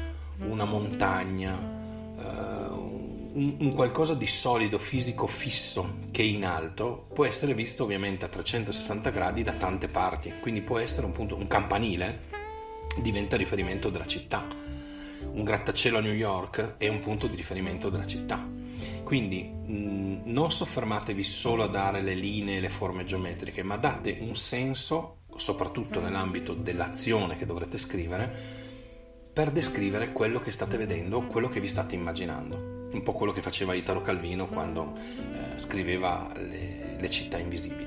una 0.47 0.65
montagna, 0.65 1.55
uh, 1.55 2.99
un, 3.33 3.57
un, 3.59 3.73
qualcosa 3.75 4.15
di 4.15 4.27
solido, 4.27 4.79
fisico, 4.79 5.27
fisso 5.27 5.99
che 6.11 6.23
è 6.23 6.27
in 6.27 6.45
alto 6.45 7.07
può 7.13 7.25
essere 7.25 7.55
visto 7.55 7.85
ovviamente 7.85 8.25
a 8.25 8.29
360 8.29 9.11
gradi 9.11 9.43
da 9.43 9.53
tante 9.53 9.89
parti, 9.89 10.33
quindi 10.41 10.63
può 10.63 10.79
essere 10.79 11.07
un, 11.07 11.13
punto, 11.13 11.37
un 11.37 11.47
campanile 11.47 12.37
diventa 13.01 13.37
riferimento 13.37 13.91
della 13.91 14.07
città. 14.07 14.47
un 15.31 15.45
grattacielo 15.45 15.99
a 15.99 16.01
New 16.01 16.15
York 16.15 16.77
è 16.79 16.89
un 16.89 17.01
punto 17.01 17.27
di 17.27 17.37
riferimento 17.37 17.91
della 17.91 18.07
città. 18.07 18.45
Quindi 19.05 19.43
mh, 19.43 20.23
non 20.25 20.51
soffermatevi 20.51 21.23
solo 21.23 21.65
a 21.65 21.69
dare 21.69 22.03
le 22.03 22.15
linee 22.15 22.57
e 22.57 22.61
le 22.61 22.69
forme 22.69 23.05
geometriche, 23.05 23.63
ma 23.63 23.77
date 23.77 24.19
un 24.21 24.37
senso, 24.37 25.21
soprattutto 25.39 26.01
nell'ambito 26.01 26.53
dell'azione 26.53 27.37
che 27.37 27.47
dovrete 27.47 27.79
scrivere, 27.79 28.67
per 29.33 29.53
descrivere 29.53 30.13
quello 30.13 30.41
che 30.41 30.51
state 30.51 30.77
vedendo, 30.77 31.23
quello 31.23 31.49
che 31.49 31.61
vi 31.61 31.69
state 31.69 31.95
immaginando. 31.95 32.89
Un 32.91 33.03
po' 33.03 33.13
quello 33.13 33.33
che 33.33 33.41
faceva 33.43 33.75
Italo 33.75 34.03
Calvino 34.03 34.49
quando 34.49 34.95
eh, 34.97 35.59
scriveva 35.59 36.29
le, 36.35 36.97
le, 36.99 37.11
città 37.11 37.39
invisibili. 37.39 37.87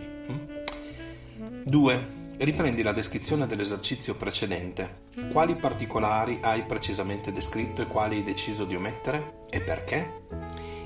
2. 1.65 1.95
Mm? 1.99 2.19
Riprendi 2.37 2.81
la 2.81 2.93
descrizione 2.93 3.47
dell'esercizio 3.47 4.15
precedente. 4.15 5.09
Quali 5.31 5.55
particolari 5.55 6.39
hai 6.41 6.63
precisamente 6.63 7.31
descritto 7.31 7.81
e 7.81 7.87
quali 7.87 8.17
hai 8.17 8.23
deciso 8.23 8.63
di 8.63 8.75
omettere 8.75 9.41
e 9.49 9.59
perché? 9.59 10.21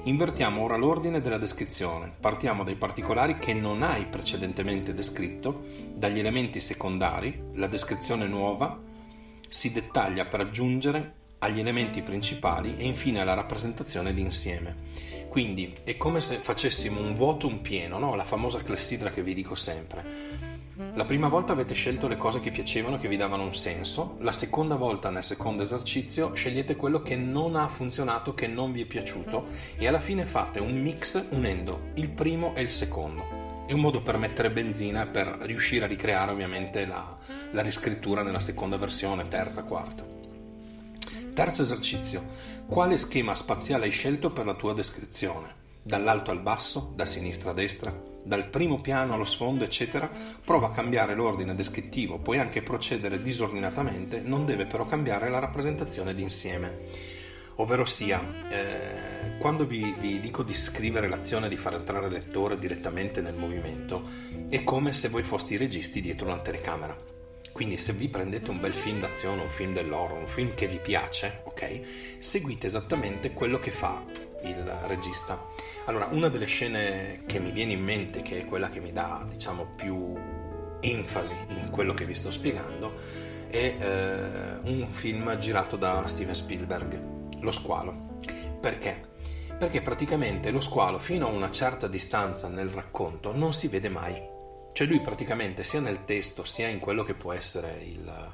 Invertiamo 0.05 0.61
ora 0.61 0.77
l'ordine 0.77 1.19
della 1.19 1.39
descrizione. 1.39 2.11
Partiamo 2.19 2.63
dai 2.63 2.75
particolari 2.75 3.39
che 3.39 3.55
non 3.55 3.81
hai 3.81 4.05
precedentemente 4.05 4.93
descritto, 4.93 5.65
dagli 5.95 6.19
elementi 6.19 6.59
secondari, 6.59 7.41
la 7.53 7.65
descrizione 7.65 8.27
nuova 8.27 8.79
si 9.49 9.71
dettaglia 9.71 10.25
per 10.25 10.41
aggiungere 10.41 11.13
agli 11.39 11.59
elementi 11.59 12.03
principali 12.03 12.77
e 12.77 12.85
infine 12.85 13.19
alla 13.19 13.33
rappresentazione 13.33 14.13
d'insieme. 14.13 14.75
Quindi 15.27 15.73
è 15.83 15.97
come 15.97 16.21
se 16.21 16.35
facessimo 16.35 16.99
un 16.99 17.15
vuoto 17.15 17.47
un 17.47 17.61
pieno, 17.61 17.97
no? 17.97 18.13
la 18.13 18.25
famosa 18.25 18.61
clessidra 18.61 19.09
che 19.09 19.23
vi 19.23 19.33
dico 19.33 19.55
sempre. 19.55 20.54
La 20.77 21.05
prima 21.05 21.29
volta 21.29 21.53
avete 21.53 21.73
scelto 21.73 22.09
le 22.09 22.17
cose 22.17 22.41
che 22.41 22.51
piacevano, 22.51 22.97
che 22.97 23.07
vi 23.07 23.15
davano 23.15 23.43
un 23.43 23.53
senso, 23.53 24.17
la 24.19 24.33
seconda 24.33 24.75
volta 24.75 25.09
nel 25.09 25.23
secondo 25.23 25.63
esercizio 25.63 26.33
scegliete 26.33 26.75
quello 26.75 27.01
che 27.01 27.15
non 27.15 27.55
ha 27.55 27.69
funzionato, 27.69 28.33
che 28.33 28.47
non 28.47 28.73
vi 28.73 28.81
è 28.81 28.85
piaciuto 28.85 29.45
e 29.77 29.87
alla 29.87 30.01
fine 30.01 30.25
fate 30.25 30.59
un 30.59 30.73
mix 30.81 31.27
unendo 31.29 31.91
il 31.93 32.09
primo 32.09 32.53
e 32.55 32.61
il 32.61 32.69
secondo. 32.69 33.63
È 33.65 33.71
un 33.71 33.79
modo 33.79 34.01
per 34.01 34.17
mettere 34.17 34.51
benzina 34.51 35.03
e 35.03 35.07
per 35.07 35.37
riuscire 35.43 35.85
a 35.85 35.87
ricreare 35.87 36.31
ovviamente 36.31 36.85
la, 36.85 37.17
la 37.51 37.61
riscrittura 37.61 38.21
nella 38.21 38.41
seconda 38.41 38.75
versione, 38.75 39.29
terza, 39.29 39.63
quarta. 39.63 40.05
Terzo 41.33 41.61
esercizio. 41.61 42.25
Quale 42.67 42.97
schema 42.97 43.33
spaziale 43.33 43.85
hai 43.85 43.91
scelto 43.91 44.31
per 44.31 44.45
la 44.45 44.55
tua 44.55 44.73
descrizione? 44.73 45.64
Dall'alto 45.87 46.31
al 46.31 46.41
basso, 46.41 46.93
da 46.95 47.05
sinistra 47.05 47.51
a 47.51 47.53
destra, 47.53 47.95
dal 48.23 48.49
primo 48.49 48.81
piano 48.81 49.13
allo 49.13 49.23
sfondo, 49.23 49.65
eccetera, 49.65 50.09
prova 50.43 50.69
a 50.69 50.71
cambiare 50.71 51.13
l'ordine 51.13 51.53
descrittivo, 51.53 52.17
puoi 52.17 52.39
anche 52.39 52.63
procedere 52.63 53.21
disordinatamente, 53.21 54.19
non 54.19 54.47
deve 54.47 54.65
però 54.65 54.87
cambiare 54.87 55.29
la 55.29 55.37
rappresentazione 55.37 56.15
d'insieme. 56.15 56.77
Ovvero 57.57 57.85
sia, 57.85 58.19
eh, 58.49 59.37
quando 59.37 59.67
vi, 59.67 59.93
vi, 59.99 60.19
dico 60.19 60.41
di 60.41 60.55
scrivere 60.55 61.07
l'azione 61.07 61.49
di 61.49 61.55
far 61.55 61.75
entrare 61.75 62.07
il 62.07 62.13
lettore 62.13 62.57
direttamente 62.57 63.21
nel 63.21 63.35
movimento, 63.35 64.01
è 64.49 64.63
come 64.63 64.91
se 64.91 65.09
voi 65.09 65.21
foste 65.21 65.53
i 65.53 65.57
registi 65.57 66.01
dietro 66.01 66.25
una 66.25 66.39
telecamera. 66.39 66.97
Quindi 67.51 67.77
se 67.77 67.93
vi 67.93 68.09
prendete 68.09 68.49
un 68.49 68.59
bel 68.59 68.73
film 68.73 69.01
d'azione, 69.01 69.43
un 69.43 69.51
film 69.51 69.73
dell'oro, 69.73 70.15
un 70.15 70.27
film 70.27 70.55
che 70.55 70.65
vi 70.65 70.79
piace, 70.81 71.41
ok? 71.43 71.81
Seguite 72.17 72.65
esattamente 72.65 73.33
quello 73.33 73.59
che 73.59 73.69
fa 73.69 74.33
il 74.45 74.63
regista. 74.85 75.45
Allora, 75.85 76.07
una 76.11 76.29
delle 76.29 76.45
scene 76.45 77.23
che 77.25 77.39
mi 77.39 77.51
viene 77.51 77.73
in 77.73 77.83
mente, 77.83 78.21
che 78.21 78.41
è 78.41 78.45
quella 78.45 78.69
che 78.69 78.79
mi 78.79 78.91
dà, 78.91 79.25
diciamo, 79.29 79.67
più 79.75 80.13
enfasi 80.79 81.35
in 81.49 81.69
quello 81.69 81.93
che 81.93 82.05
vi 82.05 82.13
sto 82.13 82.31
spiegando, 82.31 82.93
è 83.49 83.75
eh, 83.79 84.69
un 84.69 84.87
film 84.91 85.37
girato 85.37 85.75
da 85.75 86.05
Steven 86.07 86.35
Spielberg, 86.35 87.39
Lo 87.41 87.51
squalo. 87.51 88.17
Perché? 88.59 89.13
Perché 89.57 89.81
praticamente 89.81 90.51
lo 90.51 90.61
squalo, 90.61 90.97
fino 90.97 91.27
a 91.27 91.31
una 91.31 91.51
certa 91.51 91.87
distanza 91.87 92.49
nel 92.49 92.69
racconto, 92.69 93.35
non 93.35 93.53
si 93.53 93.67
vede 93.67 93.89
mai. 93.89 94.33
Cioè 94.73 94.87
lui 94.87 94.99
praticamente 94.99 95.63
sia 95.63 95.79
nel 95.79 96.03
testo 96.03 96.43
sia 96.43 96.67
in 96.67 96.79
quello 96.79 97.03
che 97.03 97.13
può 97.13 97.31
essere 97.31 97.79
il, 97.81 98.33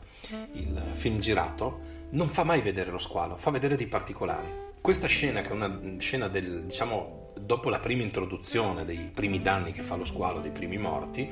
il 0.53 0.81
film 0.93 1.19
girato, 1.19 1.79
non 2.11 2.31
fa 2.31 2.43
mai 2.43 2.61
vedere 2.61 2.89
lo 2.89 2.97
squalo, 2.97 3.37
fa 3.37 3.51
vedere 3.51 3.75
dei 3.75 3.85
particolari. 3.85 4.69
Questa 4.81 5.07
scena, 5.07 5.41
che 5.41 5.49
è 5.49 5.53
una 5.53 5.79
scena 5.99 6.27
del, 6.27 6.63
diciamo, 6.63 7.33
dopo 7.39 7.69
la 7.69 7.79
prima 7.79 8.01
introduzione 8.01 8.83
dei 8.83 9.11
primi 9.13 9.41
danni 9.41 9.71
che 9.71 9.83
fa 9.83 9.95
lo 9.95 10.05
squalo, 10.05 10.39
dei 10.39 10.51
primi 10.51 10.77
morti, 10.77 11.29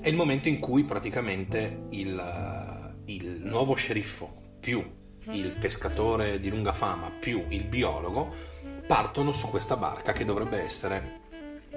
è 0.00 0.08
il 0.08 0.16
momento 0.16 0.48
in 0.48 0.58
cui 0.58 0.82
praticamente 0.84 1.86
il, 1.90 2.94
il 3.06 3.40
nuovo 3.44 3.74
sceriffo 3.74 4.42
più 4.60 5.02
il 5.30 5.52
pescatore 5.52 6.38
di 6.38 6.50
lunga 6.50 6.72
fama 6.74 7.10
più 7.10 7.44
il 7.48 7.64
biologo 7.64 8.30
partono 8.86 9.32
su 9.32 9.48
questa 9.48 9.76
barca 9.76 10.12
che 10.12 10.26
dovrebbe 10.26 10.60
essere 10.60 11.22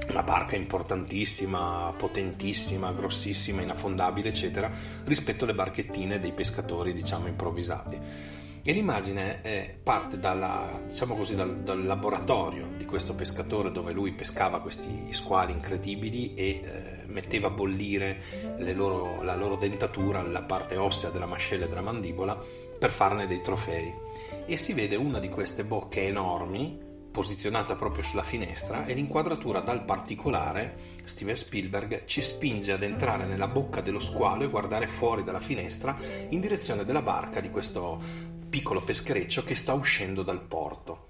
una 0.09 0.21
barca 0.21 0.55
importantissima, 0.55 1.93
potentissima, 1.97 2.91
grossissima, 2.91 3.61
inaffondabile, 3.61 4.29
eccetera, 4.29 4.71
rispetto 5.05 5.43
alle 5.43 5.55
barchettine 5.55 6.19
dei 6.19 6.33
pescatori, 6.33 6.93
diciamo, 6.93 7.27
improvvisati. 7.27 7.97
E 8.67 8.73
l'immagine 8.73 9.39
è, 9.43 9.77
parte 9.81 10.19
dalla, 10.19 10.81
diciamo 10.85 11.15
così, 11.15 11.35
dal, 11.35 11.61
dal, 11.61 11.85
laboratorio 11.85 12.67
di 12.75 12.83
questo 12.83 13.15
pescatore 13.15 13.71
dove 13.71 13.93
lui 13.93 14.11
pescava 14.11 14.59
questi 14.59 15.07
squali 15.11 15.53
incredibili 15.53 16.33
e 16.33 16.59
eh, 16.61 17.03
metteva 17.05 17.47
a 17.47 17.51
bollire 17.51 18.21
loro, 18.73 19.23
la 19.23 19.37
loro 19.37 19.55
dentatura, 19.55 20.21
la 20.21 20.41
parte 20.41 20.75
ossea 20.75 21.11
della 21.11 21.25
mascella 21.25 21.63
e 21.63 21.69
della 21.69 21.79
mandibola 21.79 22.37
per 22.77 22.91
farne 22.91 23.25
dei 23.25 23.41
trofei. 23.41 23.93
E 24.45 24.57
si 24.57 24.73
vede 24.73 24.97
una 24.97 25.19
di 25.19 25.29
queste 25.29 25.63
bocche 25.63 26.01
enormi 26.01 26.77
posizionata 27.09 27.75
proprio 27.75 28.03
sulla 28.03 28.21
finestra 28.21 28.85
e 28.85 28.93
l'inquadratura 28.93 29.61
dal 29.61 29.85
particolare, 29.85 30.75
Steven 31.05 31.37
Spielberg 31.37 32.03
ci 32.03 32.21
spinge 32.21 32.73
ad 32.73 32.83
entrare 32.83 33.25
nella 33.25 33.47
bocca 33.47 33.79
dello 33.79 34.01
squalo 34.01 34.43
e 34.43 34.49
guardare 34.49 34.87
fuori 34.87 35.23
dalla 35.23 35.39
finestra 35.39 35.97
in 36.29 36.41
direzione 36.41 36.83
della 36.83 37.01
barca 37.01 37.39
di 37.39 37.49
questo 37.49 38.35
piccolo 38.57 38.81
peschereccio 38.81 39.43
che 39.43 39.53
sta 39.53 39.73
uscendo 39.73 40.23
dal 40.23 40.41
porto. 40.41 41.09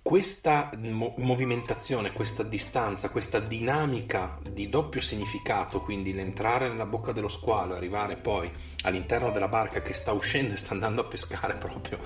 Questa 0.00 0.70
mo- 0.76 1.14
movimentazione, 1.16 2.12
questa 2.12 2.44
distanza, 2.44 3.10
questa 3.10 3.40
dinamica 3.40 4.38
di 4.48 4.68
doppio 4.68 5.00
significato, 5.00 5.80
quindi 5.80 6.14
l'entrare 6.14 6.68
nella 6.68 6.86
bocca 6.86 7.10
dello 7.10 7.26
squalo 7.26 7.74
e 7.74 7.76
arrivare 7.78 8.14
poi 8.14 8.48
all'interno 8.82 9.32
della 9.32 9.48
barca 9.48 9.82
che 9.82 9.92
sta 9.94 10.12
uscendo 10.12 10.54
e 10.54 10.58
sta 10.58 10.74
andando 10.74 11.00
a 11.00 11.06
pescare 11.06 11.54
proprio 11.58 11.98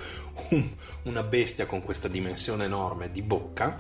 un, 0.49 0.67
una 1.03 1.23
bestia 1.25 1.67
con 1.67 1.83
questa 1.83 2.09
dimensione 2.09 2.65
enorme 2.65 3.11
di 3.11 3.21
bocca, 3.21 3.79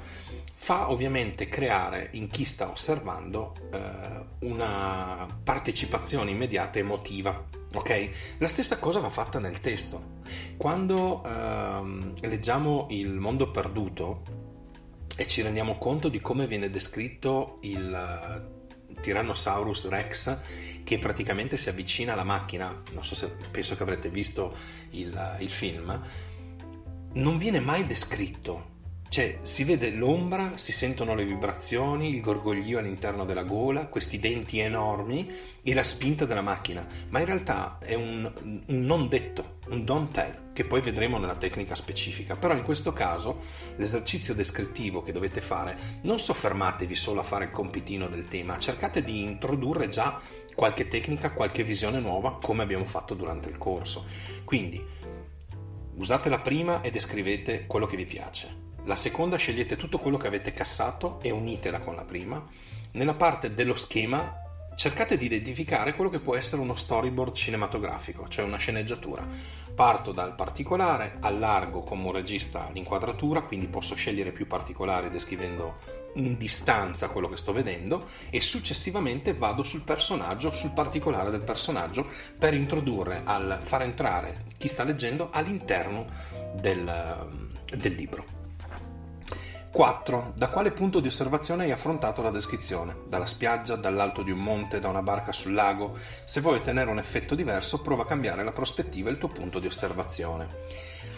fa 0.62 0.90
ovviamente 0.90 1.48
creare 1.48 2.10
in 2.12 2.28
chi 2.28 2.44
sta 2.44 2.68
osservando 2.68 3.54
eh, 3.72 4.46
una 4.46 5.26
partecipazione 5.42 6.32
immediata 6.32 6.78
emotiva 6.78 7.48
Ok? 7.72 8.10
La 8.38 8.48
stessa 8.48 8.78
cosa 8.78 8.98
va 8.98 9.10
fatta 9.10 9.38
nel 9.38 9.60
testo. 9.60 10.18
Quando 10.56 11.22
ehm, 11.24 12.14
leggiamo 12.22 12.88
Il 12.90 13.12
mondo 13.12 13.50
perduto 13.50 14.22
e 15.16 15.26
ci 15.28 15.40
rendiamo 15.42 15.78
conto 15.78 16.08
di 16.08 16.20
come 16.20 16.48
viene 16.48 16.68
descritto 16.68 17.58
il 17.62 18.48
Tyrannosaurus 19.00 19.88
Rex 19.88 20.38
che 20.82 20.98
praticamente 20.98 21.56
si 21.56 21.68
avvicina 21.68 22.14
alla 22.14 22.24
macchina, 22.24 22.82
non 22.92 23.04
so 23.04 23.14
se 23.14 23.34
penso 23.50 23.76
che 23.76 23.82
avrete 23.82 24.08
visto 24.08 24.52
il, 24.90 25.36
il 25.38 25.48
film, 25.48 26.02
non 27.12 27.38
viene 27.38 27.60
mai 27.60 27.86
descritto 27.86 28.78
cioè, 29.10 29.40
si 29.42 29.64
vede 29.64 29.90
l'ombra, 29.90 30.52
si 30.54 30.70
sentono 30.70 31.16
le 31.16 31.24
vibrazioni, 31.24 32.14
il 32.14 32.20
gorgoglio 32.20 32.78
all'interno 32.78 33.24
della 33.24 33.42
gola, 33.42 33.86
questi 33.86 34.20
denti 34.20 34.60
enormi 34.60 35.28
e 35.64 35.74
la 35.74 35.82
spinta 35.82 36.26
della 36.26 36.42
macchina. 36.42 36.86
Ma 37.08 37.18
in 37.18 37.24
realtà 37.24 37.78
è 37.80 37.94
un, 37.94 38.32
un 38.44 38.62
non 38.66 39.08
detto, 39.08 39.56
un 39.70 39.84
don't 39.84 40.12
tell, 40.12 40.52
che 40.52 40.64
poi 40.64 40.80
vedremo 40.80 41.18
nella 41.18 41.34
tecnica 41.34 41.74
specifica. 41.74 42.36
Però 42.36 42.54
in 42.54 42.62
questo 42.62 42.92
caso 42.92 43.38
l'esercizio 43.74 44.32
descrittivo 44.32 45.02
che 45.02 45.10
dovete 45.10 45.40
fare, 45.40 45.76
non 46.02 46.20
soffermatevi 46.20 46.94
solo 46.94 47.18
a 47.18 47.24
fare 47.24 47.46
il 47.46 47.50
compitino 47.50 48.06
del 48.06 48.28
tema, 48.28 48.60
cercate 48.60 49.02
di 49.02 49.24
introdurre 49.24 49.88
già 49.88 50.20
qualche 50.54 50.86
tecnica, 50.86 51.32
qualche 51.32 51.64
visione 51.64 51.98
nuova, 51.98 52.38
come 52.40 52.62
abbiamo 52.62 52.84
fatto 52.84 53.14
durante 53.14 53.48
il 53.48 53.58
corso. 53.58 54.06
Quindi 54.44 54.80
usatela 55.96 56.38
prima 56.38 56.80
e 56.80 56.92
descrivete 56.92 57.66
quello 57.66 57.86
che 57.86 57.96
vi 57.96 58.06
piace 58.06 58.59
la 58.84 58.96
seconda 58.96 59.36
scegliete 59.36 59.76
tutto 59.76 59.98
quello 59.98 60.16
che 60.16 60.26
avete 60.26 60.52
cassato 60.52 61.18
e 61.22 61.30
unitela 61.30 61.80
con 61.80 61.94
la 61.94 62.04
prima. 62.04 62.44
Nella 62.92 63.14
parte 63.14 63.54
dello 63.54 63.74
schema 63.74 64.40
cercate 64.80 65.18
di 65.18 65.26
identificare 65.26 65.94
quello 65.94 66.08
che 66.08 66.20
può 66.20 66.34
essere 66.36 66.62
uno 66.62 66.74
storyboard 66.74 67.34
cinematografico, 67.34 68.28
cioè 68.28 68.46
una 68.46 68.56
sceneggiatura. 68.56 69.26
Parto 69.74 70.10
dal 70.10 70.34
particolare, 70.34 71.18
allargo 71.20 71.80
come 71.80 72.06
un 72.06 72.12
regista 72.12 72.70
l'inquadratura, 72.72 73.42
quindi 73.42 73.68
posso 73.68 73.94
scegliere 73.94 74.32
più 74.32 74.46
particolari 74.46 75.10
descrivendo 75.10 75.76
in 76.14 76.38
distanza 76.38 77.10
quello 77.10 77.28
che 77.28 77.36
sto 77.36 77.52
vedendo 77.52 78.06
e 78.30 78.40
successivamente 78.40 79.34
vado 79.34 79.62
sul 79.62 79.82
personaggio, 79.82 80.50
sul 80.50 80.72
particolare 80.72 81.30
del 81.30 81.44
personaggio 81.44 82.06
per 82.38 82.54
introdurre, 82.54 83.20
al 83.24 83.60
far 83.62 83.82
entrare 83.82 84.46
chi 84.56 84.68
sta 84.68 84.82
leggendo 84.82 85.28
all'interno 85.30 86.06
del, 86.54 87.28
del 87.76 87.94
libro. 87.94 88.39
4. 89.72 90.32
Da 90.34 90.48
quale 90.48 90.72
punto 90.72 90.98
di 90.98 91.06
osservazione 91.06 91.64
hai 91.64 91.70
affrontato 91.70 92.22
la 92.22 92.30
descrizione? 92.30 92.96
Dalla 93.06 93.24
spiaggia, 93.24 93.76
dall'alto 93.76 94.22
di 94.22 94.32
un 94.32 94.38
monte, 94.38 94.80
da 94.80 94.88
una 94.88 95.02
barca 95.02 95.30
sul 95.30 95.54
lago? 95.54 95.96
Se 96.24 96.40
vuoi 96.40 96.56
ottenere 96.56 96.90
un 96.90 96.98
effetto 96.98 97.34
diverso, 97.36 97.80
prova 97.80 98.02
a 98.02 98.06
cambiare 98.06 98.42
la 98.42 98.52
prospettiva 98.52 99.08
e 99.08 99.12
il 99.12 99.18
tuo 99.18 99.28
punto 99.28 99.60
di 99.60 99.68
osservazione. 99.68 100.48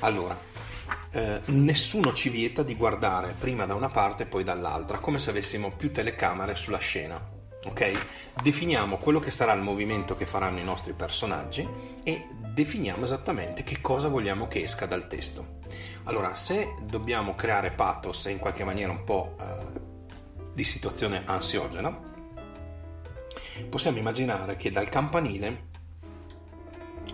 Allora, 0.00 0.36
eh, 1.12 1.40
nessuno 1.46 2.12
ci 2.12 2.28
vieta 2.28 2.62
di 2.62 2.74
guardare 2.74 3.34
prima 3.38 3.64
da 3.64 3.74
una 3.74 3.88
parte 3.88 4.24
e 4.24 4.26
poi 4.26 4.44
dall'altra, 4.44 4.98
come 4.98 5.18
se 5.18 5.30
avessimo 5.30 5.70
più 5.70 5.90
telecamere 5.90 6.54
sulla 6.54 6.78
scena. 6.78 7.40
Ok? 7.64 7.92
Definiamo 8.42 8.96
quello 8.96 9.20
che 9.20 9.30
sarà 9.30 9.52
il 9.52 9.62
movimento 9.62 10.16
che 10.16 10.26
faranno 10.26 10.58
i 10.58 10.64
nostri 10.64 10.92
personaggi 10.92 11.66
e 12.02 12.26
definiamo 12.52 13.04
esattamente 13.04 13.62
che 13.62 13.80
cosa 13.80 14.08
vogliamo 14.08 14.46
che 14.46 14.62
esca 14.62 14.86
dal 14.86 15.06
testo. 15.06 15.60
Allora, 16.04 16.34
se 16.34 16.74
dobbiamo 16.84 17.34
creare 17.34 17.70
pathos 17.70 18.26
in 18.26 18.38
qualche 18.38 18.64
maniera 18.64 18.92
un 18.92 19.04
po' 19.04 19.36
eh, 19.40 19.80
di 20.52 20.64
situazione 20.64 21.22
ansiogena, 21.24 22.10
possiamo 23.68 23.98
immaginare 23.98 24.56
che 24.56 24.70
dal 24.70 24.88
campanile 24.88 25.70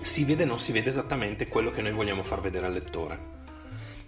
si 0.00 0.24
vede 0.24 0.42
o 0.42 0.46
non 0.46 0.58
si 0.58 0.72
vede 0.72 0.88
esattamente 0.88 1.48
quello 1.48 1.70
che 1.70 1.82
noi 1.82 1.92
vogliamo 1.92 2.22
far 2.22 2.40
vedere 2.40 2.66
al 2.66 2.72
lettore. 2.72 3.36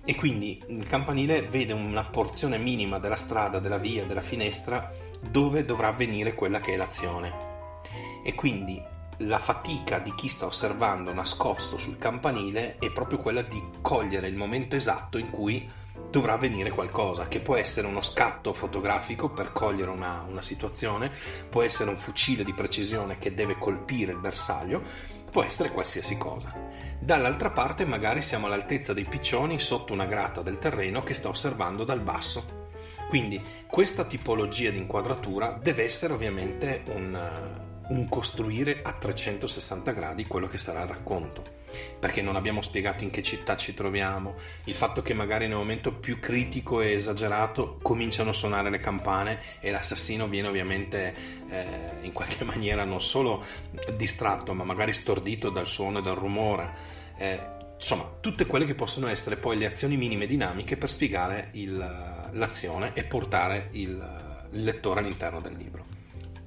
E 0.05 0.17
quindi 0.17 0.61
il 0.69 0.87
campanile 0.87 1.43
vede 1.43 1.75
una 1.75 2.05
porzione 2.05 2.59
minima 2.59 2.99
della 2.99 3.17
strada, 3.17 3.61
della 3.61 3.77
via, 3.77 4.07
della 4.07 4.23
finestra 4.23 4.91
dove 5.21 5.65
dovrà 5.65 5.89
avvenire 5.89 6.35
quella 6.35 6.59
che 6.59 6.73
è 6.73 6.77
l'azione. 6.77 7.49
E 8.25 8.35
quindi 8.35 8.83
la 9.25 9.39
fatica 9.39 9.99
di 9.99 10.15
chi 10.15 10.29
sta 10.29 10.47
osservando 10.47 11.13
nascosto 11.13 11.77
sul 11.77 11.97
campanile 11.97 12.79
è 12.79 12.91
proprio 12.91 13.19
quella 13.19 13.43
di 13.43 13.63
cogliere 13.83 14.29
il 14.29 14.37
momento 14.37 14.77
esatto 14.77 15.19
in 15.19 15.31
cui 15.31 15.69
dovrà 16.11 16.35
avvenire 16.35 16.71
qualcosa, 16.71 17.29
che 17.29 17.41
può 17.41 17.57
essere 17.57 17.87
uno 17.87 18.03
scatto 18.03 18.53
fotografico 18.53 19.29
per 19.31 19.53
cogliere 19.53 19.91
una, 19.91 20.25
una 20.27 20.43
situazione, 20.43 21.11
può 21.49 21.63
essere 21.63 21.91
un 21.91 21.99
fucile 21.99 22.45
di 22.45 22.55
precisione 22.55 23.19
che 23.19 23.35
deve 23.35 23.59
colpire 23.59 24.13
il 24.13 24.19
bersaglio, 24.19 24.83
può 25.31 25.43
essere 25.43 25.71
qualsiasi 25.71 26.17
cosa. 26.17 26.53
Dall'altra 26.99 27.51
parte 27.51 27.85
magari 27.85 28.23
siamo 28.23 28.47
all'altezza 28.47 28.93
dei 28.93 29.05
piccioni 29.05 29.61
sotto 29.61 29.93
una 29.93 30.07
grata 30.07 30.43
del 30.43 30.59
terreno 30.59 31.03
che 31.03 31.15
sta 31.15 31.29
osservando 31.29 31.85
dal 31.85 32.01
basso. 32.01 32.69
Quindi 33.09 33.41
questa 33.67 34.05
tipologia 34.05 34.71
di 34.71 34.79
inquadratura 34.79 35.59
deve 35.61 35.85
essere 35.85 36.13
ovviamente 36.13 36.83
un, 36.87 37.69
un 37.91 38.09
costruire 38.09 38.81
a 38.83 38.93
360 38.93 39.93
gradi 39.93 40.27
quello 40.27 40.49
che 40.49 40.59
sarà 40.59 40.83
il 40.83 40.89
racconto 40.89 41.59
perché 41.99 42.23
non 42.23 42.37
abbiamo 42.37 42.63
spiegato 42.63 43.05
in 43.05 43.11
che 43.11 43.23
città 43.23 43.57
ci 43.57 43.75
troviamo, 43.75 44.35
il 44.65 44.75
fatto 44.75 45.03
che 45.03 45.15
magari 45.15 45.47
nel 45.47 45.57
momento 45.57 45.93
più 45.93 46.19
critico 46.19 46.81
e 46.81 46.93
esagerato 46.93 47.79
cominciano 47.83 48.31
a 48.31 48.33
suonare 48.33 48.71
le 48.71 48.79
campane 48.79 49.39
e 49.61 49.71
l'assassino 49.71 50.27
viene 50.27 50.49
ovviamente 50.49 51.15
eh, 51.49 51.65
in 52.03 52.13
qualche 52.13 52.43
maniera 52.45 52.85
non 52.85 53.01
solo 53.01 53.45
distratto 53.97 54.55
ma 54.55 54.65
magari 54.65 54.93
stordito 54.93 55.51
dal 55.51 55.67
suono 55.67 55.99
e 55.99 56.03
dal 56.03 56.17
rumore. 56.17 56.99
Eh, 57.19 57.39
insomma, 57.75 58.11
tutte 58.21 58.47
quelle 58.47 58.65
che 58.65 58.75
possono 58.75 59.09
essere 59.09 59.37
poi 59.37 59.57
le 59.59 59.67
azioni 59.67 59.97
minime 59.97 60.27
dinamiche 60.27 60.77
per 60.77 60.89
spiegare 60.89 61.51
il, 61.53 61.77
l'azione 62.33 62.93
e 62.95 63.05
portare 63.05 63.69
il, 63.73 64.49
il 64.53 64.65
lettore 64.65 65.01
all'interno 65.01 65.41
del 65.41 65.55
libro. 65.55 65.90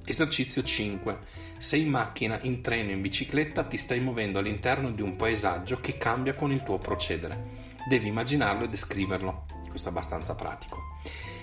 Esercizio 0.06 0.62
5. 0.62 1.18
Sei 1.56 1.80
in 1.80 1.88
macchina, 1.88 2.38
in 2.42 2.60
treno, 2.60 2.90
in 2.90 3.00
bicicletta, 3.00 3.64
ti 3.64 3.78
stai 3.78 4.00
muovendo 4.00 4.38
all'interno 4.38 4.90
di 4.90 5.00
un 5.00 5.16
paesaggio 5.16 5.80
che 5.80 5.96
cambia 5.96 6.34
con 6.34 6.52
il 6.52 6.62
tuo 6.62 6.76
procedere. 6.76 7.72
Devi 7.88 8.08
immaginarlo 8.08 8.64
e 8.64 8.68
descriverlo. 8.68 9.46
Questo 9.68 9.88
è 9.88 9.90
abbastanza 9.92 10.34
pratico. 10.34 10.98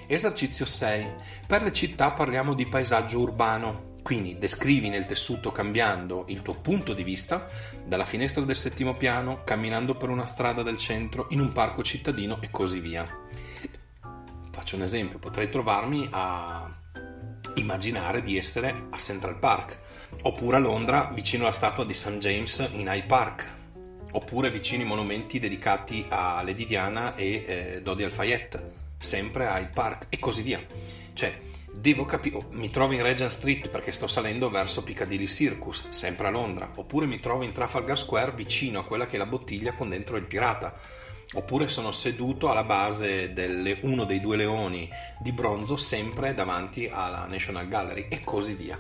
Esercizio 0.06 0.66
6. 0.66 1.08
Per 1.48 1.64
le 1.64 1.74
città 1.74 2.12
parliamo 2.12 2.54
di 2.54 2.68
paesaggio 2.68 3.20
urbano. 3.20 3.90
Quindi 4.04 4.38
descrivi 4.38 4.90
nel 4.90 5.06
tessuto 5.06 5.52
cambiando 5.52 6.26
il 6.28 6.44
tuo 6.44 6.54
punto 6.54 6.94
di 6.94 7.04
vista 7.04 7.48
dalla 7.84 8.06
finestra 8.06 8.44
del 8.44 8.56
settimo 8.56 8.96
piano, 8.96 9.44
camminando 9.44 9.96
per 9.96 10.10
una 10.10 10.26
strada 10.26 10.62
del 10.62 10.78
centro, 10.78 11.28
in 11.30 11.40
un 11.40 11.52
parco 11.52 11.82
cittadino 11.82 12.40
e 12.42 12.50
così 12.52 12.80
via. 12.80 13.08
Faccio 14.52 14.76
un 14.76 14.84
esempio, 14.84 15.18
potrei 15.18 15.50
trovarmi 15.50 16.08
a 16.12 16.81
immaginare 17.56 18.22
di 18.24 18.38
essere 18.38 18.88
a 18.90 18.98
Central 18.98 19.38
Park, 19.38 19.78
oppure 20.24 20.58
a 20.58 20.60
Londra 20.60 21.12
vicino 21.14 21.44
alla 21.44 21.54
statua 21.54 21.86
di 21.86 21.94
St. 21.94 22.18
James 22.18 22.70
in 22.74 22.88
Hyde 22.88 23.06
Park, 23.06 23.50
oppure 24.12 24.52
vicino 24.52 24.84
ai 24.84 24.88
monumenti 24.88 25.40
dedicati 25.40 26.06
a 26.10 26.42
Lady 26.44 26.66
Diana 26.66 27.16
e 27.16 27.44
eh, 27.46 27.82
Dodi 27.82 28.04
Al-Fayette, 28.04 28.74
sempre 28.98 29.48
a 29.48 29.60
Hyde 29.60 29.72
Park 29.74 30.06
e 30.10 30.20
così 30.20 30.42
via. 30.42 30.64
Cioè, 31.14 31.40
devo 31.72 32.06
capire, 32.06 32.38
oh, 32.38 32.48
mi 32.52 32.70
trovo 32.70 32.94
in 32.94 33.02
Regent 33.02 33.32
Street 33.32 33.70
perché 33.70 33.92
sto 33.92 34.08
salendo 34.08 34.50
verso 34.50 34.84
Piccadilly 34.84 35.28
Circus, 35.28 35.90
sempre 35.90 36.28
a 36.28 36.32
Londra, 36.32 36.70
oppure 36.76 37.06
mi 37.06 37.20
trovo 37.20 37.44
in 37.44 37.52
Trafalgar 37.52 37.98
Square 37.98 38.34
vicino 38.34 38.80
a 38.80 38.86
quella 38.86 39.08
che 39.08 39.16
è 39.16 39.20
la 39.20 39.26
bottiglia 39.26 39.74
con 39.74 39.90
dentro 39.90 40.18
il 40.18 40.26
pirata 40.26 40.74
oppure 41.34 41.68
sono 41.68 41.92
seduto 41.92 42.50
alla 42.50 42.64
base 42.64 43.32
di 43.34 43.78
uno 43.82 44.04
dei 44.06 44.20
due 44.20 44.38
leoni 44.38 44.90
di 45.20 45.32
bronzo 45.32 45.78
sempre 45.78 46.34
davanti 46.34 46.90
alla 46.92 47.26
National 47.30 47.68
Gallery 47.68 48.08
e 48.10 48.22
così 48.24 48.54
via. 48.54 48.78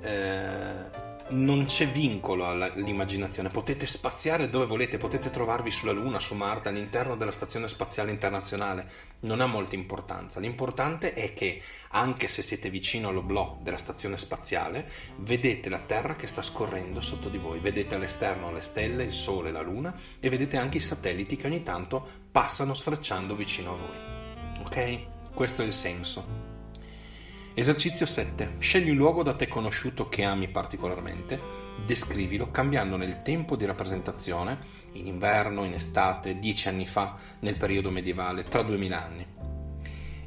Eh, 0.00 1.07
non 1.30 1.64
c'è 1.64 1.88
vincolo 1.88 2.46
all'immaginazione, 2.46 3.48
potete 3.48 3.86
spaziare 3.86 4.48
dove 4.48 4.66
volete, 4.66 4.98
potete 4.98 5.30
trovarvi 5.30 5.70
sulla 5.70 5.92
Luna, 5.92 6.20
su 6.20 6.34
Marte, 6.34 6.68
all'interno 6.68 7.16
della 7.16 7.30
Stazione 7.30 7.68
Spaziale 7.68 8.10
Internazionale, 8.10 8.90
non 9.20 9.40
ha 9.40 9.46
molta 9.46 9.74
importanza. 9.74 10.40
L'importante 10.40 11.14
è 11.14 11.32
che, 11.34 11.60
anche 11.90 12.28
se 12.28 12.42
siete 12.42 12.70
vicino 12.70 13.08
all'oblò 13.08 13.58
della 13.62 13.76
Stazione 13.76 14.16
Spaziale, 14.16 14.90
vedete 15.18 15.68
la 15.68 15.80
Terra 15.80 16.16
che 16.16 16.26
sta 16.26 16.42
scorrendo 16.42 17.00
sotto 17.00 17.28
di 17.28 17.38
voi, 17.38 17.58
vedete 17.58 17.94
all'esterno 17.94 18.52
le 18.52 18.62
stelle, 18.62 19.04
il 19.04 19.12
Sole, 19.12 19.50
la 19.50 19.62
Luna 19.62 19.94
e 20.20 20.28
vedete 20.28 20.56
anche 20.56 20.78
i 20.78 20.80
satelliti 20.80 21.36
che 21.36 21.46
ogni 21.46 21.62
tanto 21.62 22.06
passano 22.30 22.74
sfrecciando 22.74 23.34
vicino 23.34 23.72
a 23.72 23.76
voi. 23.76 24.64
Ok? 24.64 25.34
Questo 25.34 25.62
è 25.62 25.64
il 25.64 25.72
senso. 25.72 26.47
Esercizio 27.58 28.06
7. 28.06 28.54
Scegli 28.60 28.90
un 28.90 28.96
luogo 28.96 29.24
da 29.24 29.34
te 29.34 29.48
conosciuto 29.48 30.08
che 30.08 30.22
ami 30.22 30.46
particolarmente, 30.46 31.40
descrivilo 31.84 32.52
cambiando 32.52 32.96
nel 32.96 33.22
tempo 33.22 33.56
di 33.56 33.64
rappresentazione, 33.64 34.60
in 34.92 35.08
inverno, 35.08 35.64
in 35.64 35.72
estate, 35.72 36.38
dieci 36.38 36.68
anni 36.68 36.86
fa, 36.86 37.16
nel 37.40 37.56
periodo 37.56 37.90
medievale, 37.90 38.44
tra 38.44 38.62
duemila 38.62 39.02
anni, 39.02 39.26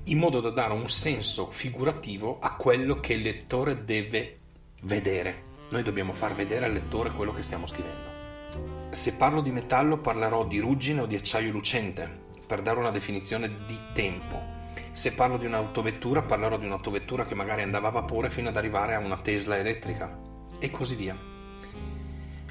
in 0.03 0.17
modo 0.17 0.41
da 0.41 0.49
dare 0.49 0.73
un 0.73 0.89
senso 0.89 1.49
figurativo 1.49 2.37
a 2.41 2.57
quello 2.57 2.99
che 2.99 3.13
il 3.13 3.21
lettore 3.21 3.85
deve 3.85 4.39
vedere. 4.81 5.43
Noi 5.69 5.83
dobbiamo 5.83 6.11
far 6.11 6.33
vedere 6.33 6.65
al 6.65 6.73
lettore 6.73 7.11
quello 7.11 7.31
che 7.31 7.43
stiamo 7.43 7.65
scrivendo. 7.65 8.89
Se 8.89 9.15
parlo 9.15 9.39
di 9.39 9.51
metallo 9.51 9.99
parlerò 9.99 10.45
di 10.45 10.59
ruggine 10.59 10.99
o 10.99 11.05
di 11.05 11.15
acciaio 11.15 11.49
lucente, 11.49 12.23
per 12.45 12.61
dare 12.61 12.79
una 12.79 12.91
definizione 12.91 13.63
di 13.65 13.79
tempo 13.93 14.59
se 14.91 15.13
parlo 15.13 15.37
di 15.37 15.45
un'autovettura, 15.45 16.21
parlerò 16.21 16.57
di 16.57 16.65
un'autovettura 16.65 17.25
che 17.25 17.35
magari 17.35 17.61
andava 17.61 17.87
a 17.87 17.91
vapore 17.91 18.29
fino 18.29 18.49
ad 18.49 18.57
arrivare 18.57 18.93
a 18.93 18.99
una 18.99 19.17
Tesla 19.17 19.57
elettrica 19.57 20.19
e 20.59 20.69
così 20.69 20.95
via. 20.95 21.29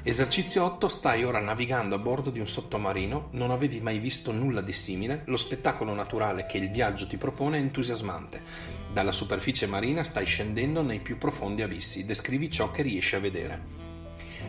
Esercizio 0.03 0.63
8. 0.63 0.89
Stai 0.89 1.23
ora 1.23 1.39
navigando 1.39 1.93
a 1.93 1.99
bordo 1.99 2.31
di 2.31 2.39
un 2.39 2.47
sottomarino, 2.47 3.27
non 3.33 3.51
avevi 3.51 3.79
mai 3.81 3.99
visto 3.99 4.31
nulla 4.31 4.61
di 4.61 4.71
simile, 4.71 5.21
lo 5.25 5.37
spettacolo 5.37 5.93
naturale 5.93 6.47
che 6.47 6.57
il 6.57 6.71
viaggio 6.71 7.05
ti 7.05 7.17
propone 7.17 7.57
è 7.57 7.61
entusiasmante. 7.61 8.41
Dalla 8.91 9.11
superficie 9.11 9.67
marina 9.67 10.03
stai 10.03 10.25
scendendo 10.25 10.81
nei 10.81 11.01
più 11.01 11.19
profondi 11.19 11.61
abissi, 11.61 12.07
descrivi 12.07 12.49
ciò 12.49 12.71
che 12.71 12.81
riesci 12.81 13.15
a 13.15 13.19
vedere. 13.19 13.61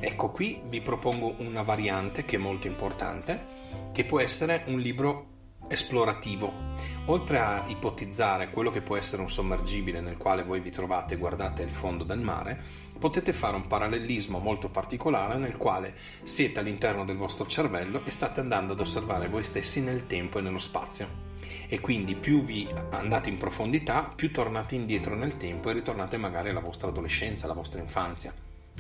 Ecco 0.01 0.31
qui 0.31 0.63
vi 0.67 0.81
propongo 0.81 1.35
una 1.41 1.61
variante 1.61 2.25
che 2.25 2.37
è 2.37 2.39
molto 2.39 2.67
importante, 2.67 3.45
che 3.93 4.07
può 4.07 4.21
essere 4.21 4.65
un 4.69 4.79
libro 4.79 5.32
esplorativo. 5.73 6.71
Oltre 7.07 7.39
a 7.39 7.65
ipotizzare 7.67 8.51
quello 8.51 8.71
che 8.71 8.83
può 8.83 8.97
essere 8.97 9.23
un 9.23 9.29
sommergibile 9.29 10.01
nel 10.01 10.17
quale 10.17 10.45
voi 10.45 10.61
vi 10.61 10.71
trovate 10.71 11.15
e 11.15 11.17
guardate 11.17 11.63
il 11.63 11.71
fondo 11.71 12.05
del 12.05 12.21
mare, 12.21 12.61
potete 12.99 13.33
fare 13.33 13.57
un 13.57 13.67
parallelismo 13.67 14.39
molto 14.39 14.69
particolare 14.69 15.37
nel 15.37 15.57
quale 15.57 15.95
siete 16.23 16.61
all'interno 16.61 17.05
del 17.05 17.17
vostro 17.17 17.47
cervello 17.47 18.03
e 18.05 18.11
state 18.11 18.41
andando 18.41 18.75
ad 18.75 18.81
osservare 18.81 19.29
voi 19.29 19.43
stessi 19.43 19.83
nel 19.83 20.07
tempo 20.07 20.39
e 20.39 20.43
nello 20.43 20.59
spazio. 20.59 21.31
E 21.67 21.81
quindi 21.81 22.15
più 22.15 22.43
vi 22.43 22.69
andate 22.91 23.29
in 23.29 23.39
profondità, 23.39 24.13
più 24.15 24.31
tornate 24.31 24.75
indietro 24.75 25.15
nel 25.15 25.37
tempo 25.37 25.71
e 25.71 25.73
ritornate 25.73 26.17
magari 26.17 26.51
alla 26.51 26.61
vostra 26.61 26.89
adolescenza, 26.89 27.47
alla 27.47 27.55
vostra 27.55 27.81
infanzia 27.81 28.33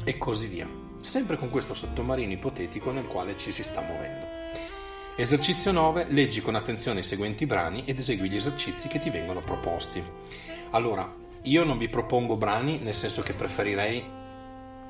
e 0.05 0.18
così 0.18 0.46
via. 0.46 0.68
Sempre 1.00 1.37
con 1.37 1.50
questo 1.50 1.74
sottomarino 1.74 2.33
ipotetico 2.33 2.92
nel 2.92 3.07
quale 3.07 3.37
ci 3.37 3.50
si 3.50 3.62
sta 3.62 3.81
muovendo. 3.81 4.41
Esercizio 5.14 5.72
9. 5.72 6.07
Leggi 6.09 6.40
con 6.40 6.55
attenzione 6.55 7.01
i 7.01 7.05
seguenti 7.05 7.44
brani 7.44 7.85
ed 7.85 7.98
esegui 7.98 8.31
gli 8.31 8.37
esercizi 8.37 8.88
che 8.88 8.98
ti 8.98 9.11
vengono 9.11 9.40
proposti. 9.40 10.03
Allora, 10.70 11.14
io 11.42 11.64
non 11.64 11.77
vi 11.77 11.90
propongo 11.90 12.37
brani 12.37 12.79
nel 12.79 12.94
senso 12.94 13.20
che 13.20 13.35
preferirei 13.35 14.20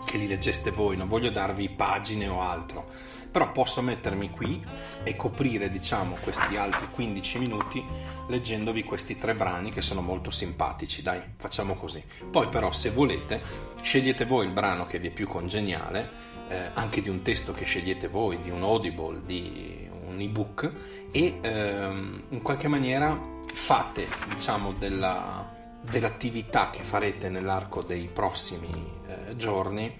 che 0.04 0.18
li 0.18 0.28
leggeste 0.28 0.70
voi, 0.70 0.96
non 0.96 1.08
voglio 1.08 1.30
darvi 1.30 1.68
pagine 1.70 2.28
o 2.28 2.40
altro, 2.40 2.88
però 3.32 3.50
posso 3.50 3.82
mettermi 3.82 4.30
qui 4.30 4.64
e 5.02 5.16
coprire, 5.16 5.70
diciamo, 5.70 6.16
questi 6.22 6.56
altri 6.56 6.86
15 6.88 7.38
minuti 7.38 7.84
leggendovi 8.28 8.84
questi 8.84 9.18
tre 9.18 9.34
brani 9.34 9.72
che 9.72 9.82
sono 9.82 10.02
molto 10.02 10.30
simpatici, 10.30 11.02
dai, 11.02 11.20
facciamo 11.36 11.74
così. 11.74 12.02
Poi 12.30 12.48
però 12.48 12.70
se 12.70 12.90
volete, 12.90 13.40
scegliete 13.82 14.24
voi 14.24 14.46
il 14.46 14.52
brano 14.52 14.86
che 14.86 15.00
vi 15.00 15.08
è 15.08 15.12
più 15.12 15.26
congeniale, 15.26 16.10
eh, 16.48 16.70
anche 16.74 17.02
di 17.02 17.08
un 17.08 17.22
testo 17.22 17.52
che 17.52 17.64
scegliete 17.64 18.06
voi, 18.06 18.40
di 18.40 18.50
un 18.50 18.62
audible, 18.62 19.22
di 19.24 19.90
un 20.12 20.20
ebook 20.20 20.72
e 21.10 21.38
ehm, 21.40 22.22
in 22.30 22.42
qualche 22.42 22.68
maniera 22.68 23.18
fate, 23.52 24.06
diciamo, 24.34 24.72
della 24.72 25.60
dell'attività 25.82 26.70
che 26.70 26.82
farete 26.82 27.28
nell'arco 27.28 27.82
dei 27.82 28.06
prossimi 28.06 28.70
eh, 29.06 29.36
giorni 29.36 29.92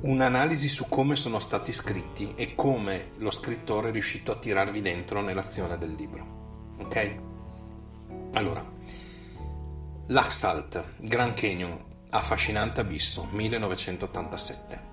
un'analisi 0.00 0.68
su 0.68 0.88
come 0.88 1.14
sono 1.14 1.38
stati 1.38 1.72
scritti 1.72 2.32
e 2.34 2.56
come 2.56 3.12
lo 3.18 3.30
scrittore 3.30 3.88
è 3.88 3.92
riuscito 3.92 4.32
a 4.32 4.36
tirarvi 4.36 4.82
dentro 4.82 5.22
nell'azione 5.22 5.78
del 5.78 5.94
libro. 5.94 6.74
Ok? 6.78 7.14
Allora, 8.32 8.72
L'Axalt, 10.08 10.96
Grand 10.98 11.34
Canyon, 11.34 11.82
affascinante 12.10 12.80
abisso, 12.80 13.28
1987. 13.30 14.83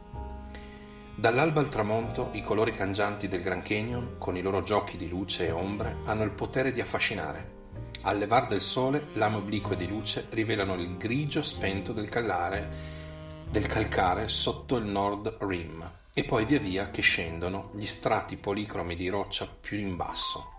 Dall'alba 1.21 1.59
al 1.59 1.69
tramonto, 1.69 2.29
i 2.31 2.41
colori 2.41 2.73
cangianti 2.73 3.27
del 3.27 3.43
Grand 3.43 3.61
Canyon, 3.61 4.15
con 4.17 4.35
i 4.35 4.41
loro 4.41 4.63
giochi 4.63 4.97
di 4.97 5.07
luce 5.07 5.45
e 5.45 5.51
ombre, 5.51 5.97
hanno 6.05 6.23
il 6.23 6.31
potere 6.31 6.71
di 6.71 6.81
affascinare 6.81 7.59
al 8.01 8.17
levar 8.17 8.47
del 8.47 8.61
sole, 8.61 9.09
lame 9.13 9.35
oblique 9.35 9.75
di 9.75 9.87
luce 9.87 10.25
rivelano 10.31 10.73
il 10.73 10.97
grigio 10.97 11.43
spento 11.43 11.93
del, 11.93 12.09
callare, 12.09 12.69
del 13.47 13.67
calcare 13.67 14.27
sotto 14.27 14.77
il 14.77 14.85
Nord 14.85 15.37
Rim 15.41 15.87
e 16.11 16.23
poi 16.23 16.45
via 16.45 16.57
via 16.57 16.89
che 16.89 17.03
scendono 17.03 17.69
gli 17.75 17.85
strati 17.85 18.37
policromi 18.37 18.95
di 18.95 19.07
roccia 19.07 19.47
più 19.47 19.77
in 19.77 19.95
basso. 19.95 20.53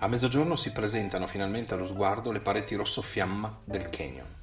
A 0.00 0.08
mezzogiorno 0.08 0.56
si 0.56 0.72
presentano 0.72 1.28
finalmente 1.28 1.74
allo 1.74 1.86
sguardo 1.86 2.32
le 2.32 2.40
pareti 2.40 2.74
rosso 2.74 3.00
fiamma 3.00 3.60
del 3.64 3.88
canyon. 3.88 4.39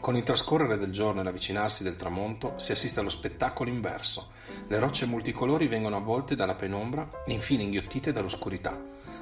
Con 0.00 0.16
il 0.16 0.22
trascorrere 0.22 0.78
del 0.78 0.90
giorno 0.90 1.20
e 1.20 1.24
l'avvicinarsi 1.24 1.82
del 1.82 1.96
tramonto 1.96 2.54
si 2.56 2.72
assiste 2.72 3.00
allo 3.00 3.10
spettacolo 3.10 3.68
inverso. 3.68 4.30
Le 4.68 4.78
rocce 4.78 5.04
multicolori 5.06 5.68
vengono 5.68 5.96
avvolte 5.96 6.34
dalla 6.34 6.54
penombra 6.54 7.22
e 7.26 7.32
infine 7.32 7.62
inghiottite 7.62 8.12
dall'oscurità. 8.12 8.78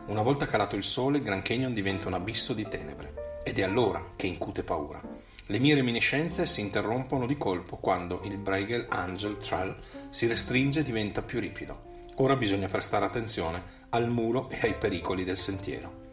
Una 0.07 0.23
volta 0.23 0.47
calato 0.47 0.77
il 0.77 0.85
sole, 0.85 1.19
il 1.19 1.25
Grand 1.25 1.43
Canyon 1.43 1.75
diventa 1.75 2.07
un 2.07 2.15
abisso 2.15 2.55
di 2.55 2.69
tenebre 2.69 3.41
ed 3.43 3.59
è 3.59 3.63
allora 3.63 4.13
che 4.15 4.27
incute 4.27 4.63
paura. 4.63 5.01
Le 5.47 5.59
mie 5.59 5.75
reminiscenze 5.75 6.47
si 6.47 6.61
interrompono 6.61 7.27
di 7.27 7.37
colpo 7.37 7.77
quando 7.77 8.21
il 8.25 8.37
Bregel 8.37 8.87
Angel 8.91 9.39
Trail 9.39 9.77
si 10.11 10.27
restringe 10.27 10.81
e 10.81 10.85
diventa 10.85 11.23
più 11.23 11.41
ripido. 11.41 11.97
Ora 12.17 12.37
bisogna 12.37 12.69
prestare 12.69 13.05
attenzione 13.05 13.63
al 13.91 14.09
muro 14.09 14.51
e 14.51 14.59
ai 14.63 14.75
pericoli 14.75 15.25
del 15.25 15.39
sentiero. 15.39 16.08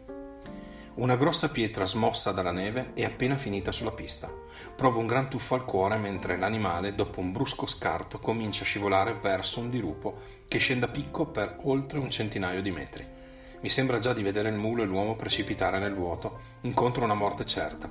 Una 0.96 1.16
grossa 1.16 1.50
pietra 1.50 1.84
smossa 1.84 2.32
dalla 2.32 2.52
neve 2.52 2.92
è 2.94 3.04
appena 3.04 3.36
finita 3.36 3.70
sulla 3.70 3.90
pista. 3.90 4.32
Provo 4.74 4.98
un 4.98 5.06
gran 5.06 5.28
tuffo 5.28 5.54
al 5.54 5.66
cuore 5.66 5.98
mentre 5.98 6.38
l'animale, 6.38 6.94
dopo 6.94 7.20
un 7.20 7.32
brusco 7.32 7.66
scarto, 7.66 8.18
comincia 8.18 8.62
a 8.62 8.66
scivolare 8.66 9.12
verso 9.20 9.60
un 9.60 9.68
dirupo 9.68 10.18
che 10.48 10.56
scende 10.56 10.86
a 10.86 10.88
picco 10.88 11.26
per 11.26 11.58
oltre 11.64 11.98
un 11.98 12.08
centinaio 12.08 12.62
di 12.62 12.70
metri. 12.70 13.06
Mi 13.60 13.68
sembra 13.68 13.98
già 13.98 14.14
di 14.14 14.22
vedere 14.22 14.48
il 14.48 14.54
mulo 14.54 14.84
e 14.84 14.86
l'uomo 14.86 15.16
precipitare 15.16 15.78
nel 15.78 15.94
vuoto, 15.94 16.40
incontro 16.62 17.04
una 17.04 17.12
morte 17.12 17.44
certa. 17.44 17.90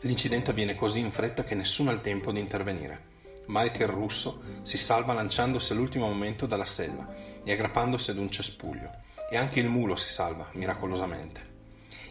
L'incidente 0.00 0.50
avviene 0.50 0.74
così 0.74 0.98
in 0.98 1.12
fretta 1.12 1.44
che 1.44 1.54
nessuno 1.54 1.90
ha 1.90 1.94
il 1.94 2.00
tempo 2.00 2.32
di 2.32 2.40
intervenire. 2.40 3.16
Michael 3.46 3.90
Russo 3.90 4.42
si 4.62 4.76
salva 4.76 5.12
lanciandosi 5.12 5.72
all'ultimo 5.72 6.08
momento 6.08 6.46
dalla 6.46 6.64
sella 6.64 7.06
e 7.44 7.52
aggrappandosi 7.52 8.10
ad 8.10 8.18
un 8.18 8.30
cespuglio, 8.30 8.90
e 9.30 9.36
anche 9.36 9.60
il 9.60 9.68
mulo 9.68 9.94
si 9.94 10.08
salva, 10.08 10.48
miracolosamente. 10.54 11.47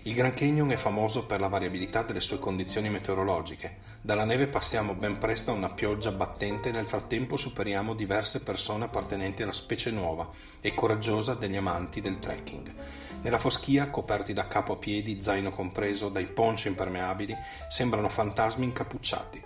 Il 0.08 0.13
Grand 0.13 0.34
Canyon 0.34 0.72
è 0.72 0.78
famoso 0.78 1.26
per 1.26 1.41
la 1.41 1.50
variabilità 1.50 2.02
delle 2.02 2.22
sue 2.22 2.39
condizioni 2.39 2.89
meteorologiche. 2.89 3.80
Dalla 4.00 4.24
neve 4.24 4.48
passiamo 4.48 4.93
ben 4.93 5.17
presto 5.17 5.52
a 5.52 5.54
una 5.54 5.70
pioggia 5.70 6.12
battente 6.12 6.70
e 6.70 6.72
nel 6.72 6.86
frattempo 6.86 7.36
superiamo 7.36 7.93
diverse 7.93 8.41
persone 8.41 8.86
appartenenti 8.86 9.43
alla 9.43 9.52
specie 9.52 9.91
nuova 9.91 10.30
e 10.62 10.74
coraggiosa 10.74 11.34
degli 11.34 11.58
amanti 11.58 12.00
del 12.00 12.20
trekking. 12.20 12.74
Nella 13.22 13.38
foschia, 13.38 13.89
coperti 13.89 14.32
da 14.32 14.48
capo 14.48 14.72
a 14.72 14.78
piedi, 14.78 15.22
zaino 15.22 15.50
compreso, 15.50 16.08
dai 16.08 16.28
ponci 16.28 16.70
impermeabili, 16.70 17.36
sembrano 17.67 18.08
fantasmi 18.08 18.63
incappucciati. 18.63 19.43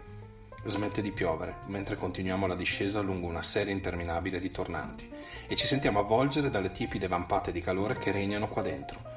Smette 0.65 1.01
di 1.01 1.11
piovere 1.11 1.55
mentre 1.69 1.95
continuiamo 1.95 2.45
la 2.45 2.53
discesa 2.53 3.01
lungo 3.01 3.25
una 3.25 3.41
serie 3.41 3.73
interminabile 3.73 4.39
di 4.39 4.51
tornanti 4.51 5.09
e 5.47 5.55
ci 5.55 5.65
sentiamo 5.65 5.97
avvolgere 5.97 6.51
dalle 6.51 6.71
tiepide 6.71 7.07
vampate 7.07 7.51
di 7.51 7.61
calore 7.61 7.97
che 7.97 8.11
regnano 8.11 8.47
qua 8.47 8.61
dentro. 8.61 9.10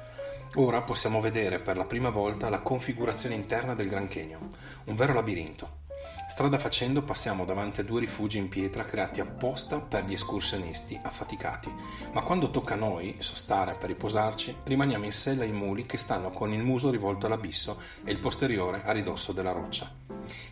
Ora 0.53 0.81
possiamo 0.83 1.19
vedere 1.19 1.59
per 1.59 1.75
la 1.75 1.85
prima 1.85 2.09
volta 2.09 2.49
la 2.49 2.61
configurazione 2.61 3.35
interna 3.35 3.75
del 3.75 3.89
Grand 3.89 4.07
Canyon, 4.07 4.47
un 4.85 4.95
vero 4.95 5.13
labirinto. 5.13 5.83
Strada 6.27 6.57
facendo 6.57 7.01
passiamo 7.01 7.45
davanti 7.45 7.81
a 7.81 7.83
due 7.83 7.99
rifugi 7.99 8.37
in 8.37 8.47
pietra 8.47 8.85
creati 8.85 9.19
apposta 9.19 9.79
per 9.79 10.05
gli 10.05 10.13
escursionisti 10.13 10.97
affaticati, 11.01 11.71
ma 12.13 12.21
quando 12.21 12.51
tocca 12.51 12.73
a 12.73 12.77
noi 12.77 13.17
sostare 13.19 13.75
per 13.75 13.89
riposarci, 13.89 14.59
rimaniamo 14.63 15.05
in 15.05 15.11
sella 15.11 15.43
ai 15.43 15.51
muli 15.51 15.85
che 15.85 15.97
stanno 15.97 16.31
con 16.31 16.53
il 16.53 16.63
muso 16.63 16.89
rivolto 16.89 17.25
all'abisso 17.25 17.81
e 18.03 18.11
il 18.11 18.19
posteriore 18.19 18.81
a 18.85 18.91
ridosso 18.91 19.33
della 19.33 19.51
roccia. 19.51 19.91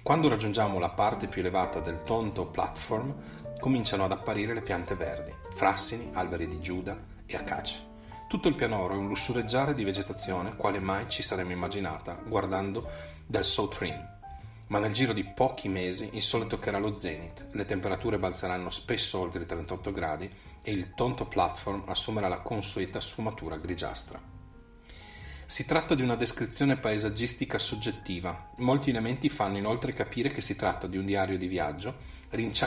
Quando 0.02 0.28
raggiungiamo 0.28 0.80
la 0.80 0.90
parte 0.90 1.28
più 1.28 1.42
elevata 1.42 1.80
del 1.80 2.04
tonto 2.04 2.46
platform, 2.48 3.16
cominciano 3.60 4.04
ad 4.04 4.12
apparire 4.12 4.54
le 4.54 4.62
piante 4.62 4.96
verdi, 4.96 5.34
frassini, 5.54 6.10
alberi 6.14 6.48
di 6.48 6.60
Giuda 6.60 6.98
e 7.26 7.36
acace. 7.36 7.93
Tutto 8.34 8.48
il 8.48 8.56
pianoro 8.56 8.96
è 8.96 8.98
un 8.98 9.08
lussureggiare 9.08 9.76
di 9.76 9.84
vegetazione 9.84 10.56
quale 10.56 10.80
mai 10.80 11.08
ci 11.08 11.22
saremmo 11.22 11.52
immaginata 11.52 12.14
guardando 12.16 12.90
dal 13.28 13.46
South 13.46 13.78
Rim. 13.78 14.10
Ma 14.70 14.80
nel 14.80 14.92
giro 14.92 15.14
di 15.14 15.24
pochi 15.24 15.70
mesi 15.70 16.10
il 16.14 16.24
sole 16.24 16.48
toccherà 16.48 16.80
lo 16.80 16.96
zenith, 16.96 17.50
le 17.52 17.66
temperature 17.66 18.18
balzeranno 18.18 18.72
spesso 18.72 19.20
oltre 19.20 19.44
i 19.44 19.46
38 19.46 19.92
gradi 19.92 20.28
e 20.64 20.72
il 20.72 20.96
tonto 20.96 21.28
platform 21.28 21.84
assumerà 21.86 22.28
la 22.28 22.40
consueta 22.40 23.00
sfumatura 23.00 23.58
grigiastra. 23.58 24.33
Si 25.54 25.68
tratta 25.68 25.94
di 25.94 26.02
una 26.02 26.16
descrizione 26.16 26.78
paesaggistica 26.78 27.60
soggettiva. 27.60 28.50
Molti 28.58 28.90
elementi 28.90 29.30
fanno 29.30 29.60
inoltre 29.60 29.94
capire 29.94 30.32
che 30.32 30.42
si 30.42 30.56
tratta 30.56 30.88
di 30.88 30.98
un 30.98 31.06
diario 31.06 31.38
di 31.38 31.46
viaggio, 31.46 31.94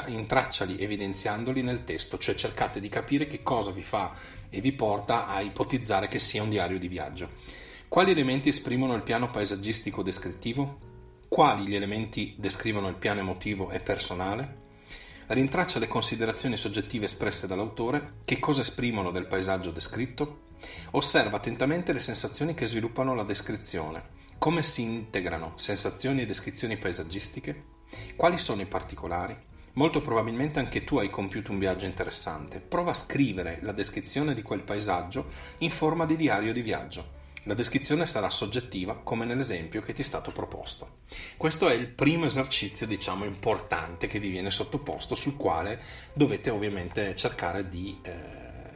intracciali 0.06 0.78
evidenziandoli 0.78 1.62
nel 1.62 1.82
testo, 1.82 2.16
cioè 2.16 2.36
cercate 2.36 2.78
di 2.78 2.88
capire 2.88 3.26
che 3.26 3.42
cosa 3.42 3.72
vi 3.72 3.82
fa 3.82 4.12
e 4.48 4.60
vi 4.60 4.70
porta 4.70 5.26
a 5.26 5.40
ipotizzare 5.40 6.06
che 6.06 6.20
sia 6.20 6.44
un 6.44 6.48
diario 6.48 6.78
di 6.78 6.86
viaggio. 6.86 7.30
Quali 7.88 8.12
elementi 8.12 8.50
esprimono 8.50 8.94
il 8.94 9.02
piano 9.02 9.32
paesaggistico 9.32 10.04
descrittivo? 10.04 10.78
Quali 11.26 11.66
gli 11.66 11.74
elementi 11.74 12.36
descrivono 12.38 12.86
il 12.86 12.94
piano 12.94 13.18
emotivo 13.18 13.68
e 13.70 13.80
personale? 13.80 14.58
Rintraccia 15.26 15.80
le 15.80 15.88
considerazioni 15.88 16.56
soggettive 16.56 17.06
espresse 17.06 17.48
dall'autore, 17.48 18.18
che 18.24 18.38
cosa 18.38 18.60
esprimono 18.60 19.10
del 19.10 19.26
paesaggio 19.26 19.72
descritto? 19.72 20.44
Osserva 20.92 21.36
attentamente 21.36 21.92
le 21.92 22.00
sensazioni 22.00 22.54
che 22.54 22.66
sviluppano 22.66 23.14
la 23.14 23.24
descrizione, 23.24 24.14
come 24.38 24.62
si 24.62 24.82
integrano 24.82 25.52
sensazioni 25.56 26.22
e 26.22 26.26
descrizioni 26.26 26.76
paesaggistiche, 26.76 27.64
quali 28.16 28.38
sono 28.38 28.62
i 28.62 28.66
particolari, 28.66 29.36
Molto 29.76 30.00
probabilmente 30.00 30.58
anche 30.58 30.84
tu 30.84 30.96
hai 30.96 31.10
compiuto 31.10 31.52
un 31.52 31.58
viaggio 31.58 31.84
interessante. 31.84 32.60
Prova 32.60 32.92
a 32.92 32.94
scrivere 32.94 33.58
la 33.60 33.72
descrizione 33.72 34.32
di 34.32 34.40
quel 34.40 34.62
paesaggio 34.62 35.26
in 35.58 35.70
forma 35.70 36.06
di 36.06 36.16
diario 36.16 36.54
di 36.54 36.62
viaggio. 36.62 37.12
La 37.42 37.52
descrizione 37.52 38.06
sarà 38.06 38.30
soggettiva, 38.30 38.96
come 38.96 39.26
nell'esempio 39.26 39.82
che 39.82 39.92
ti 39.92 40.00
è 40.00 40.04
stato 40.04 40.32
proposto. 40.32 41.00
Questo 41.36 41.68
è 41.68 41.74
il 41.74 41.88
primo 41.88 42.24
esercizio, 42.24 42.86
diciamo, 42.86 43.26
importante 43.26 44.06
che 44.06 44.18
vi 44.18 44.30
viene 44.30 44.50
sottoposto, 44.50 45.14
sul 45.14 45.36
quale 45.36 45.78
dovete 46.14 46.48
ovviamente 46.48 47.14
cercare 47.14 47.68
di 47.68 47.98
eh, 48.02 48.12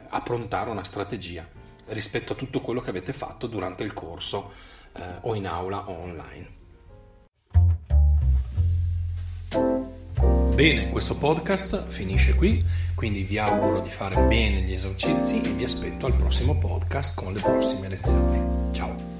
approntare 0.07 0.69
una 0.69 0.83
strategia 0.83 1.49
rispetto 1.91 2.33
a 2.33 2.35
tutto 2.35 2.61
quello 2.61 2.81
che 2.81 2.89
avete 2.89 3.13
fatto 3.13 3.47
durante 3.47 3.83
il 3.83 3.93
corso 3.93 4.51
eh, 4.93 5.01
o 5.21 5.35
in 5.35 5.47
aula 5.47 5.89
o 5.89 5.93
online. 5.99 6.59
Bene, 10.53 10.89
questo 10.89 11.15
podcast 11.15 11.87
finisce 11.87 12.35
qui, 12.35 12.63
quindi 12.93 13.23
vi 13.23 13.37
auguro 13.37 13.81
di 13.81 13.89
fare 13.89 14.15
bene 14.27 14.61
gli 14.61 14.73
esercizi 14.73 15.41
e 15.41 15.49
vi 15.49 15.63
aspetto 15.63 16.05
al 16.05 16.13
prossimo 16.13 16.57
podcast 16.57 17.15
con 17.15 17.33
le 17.33 17.39
prossime 17.41 17.87
lezioni. 17.87 18.73
Ciao. 18.73 19.10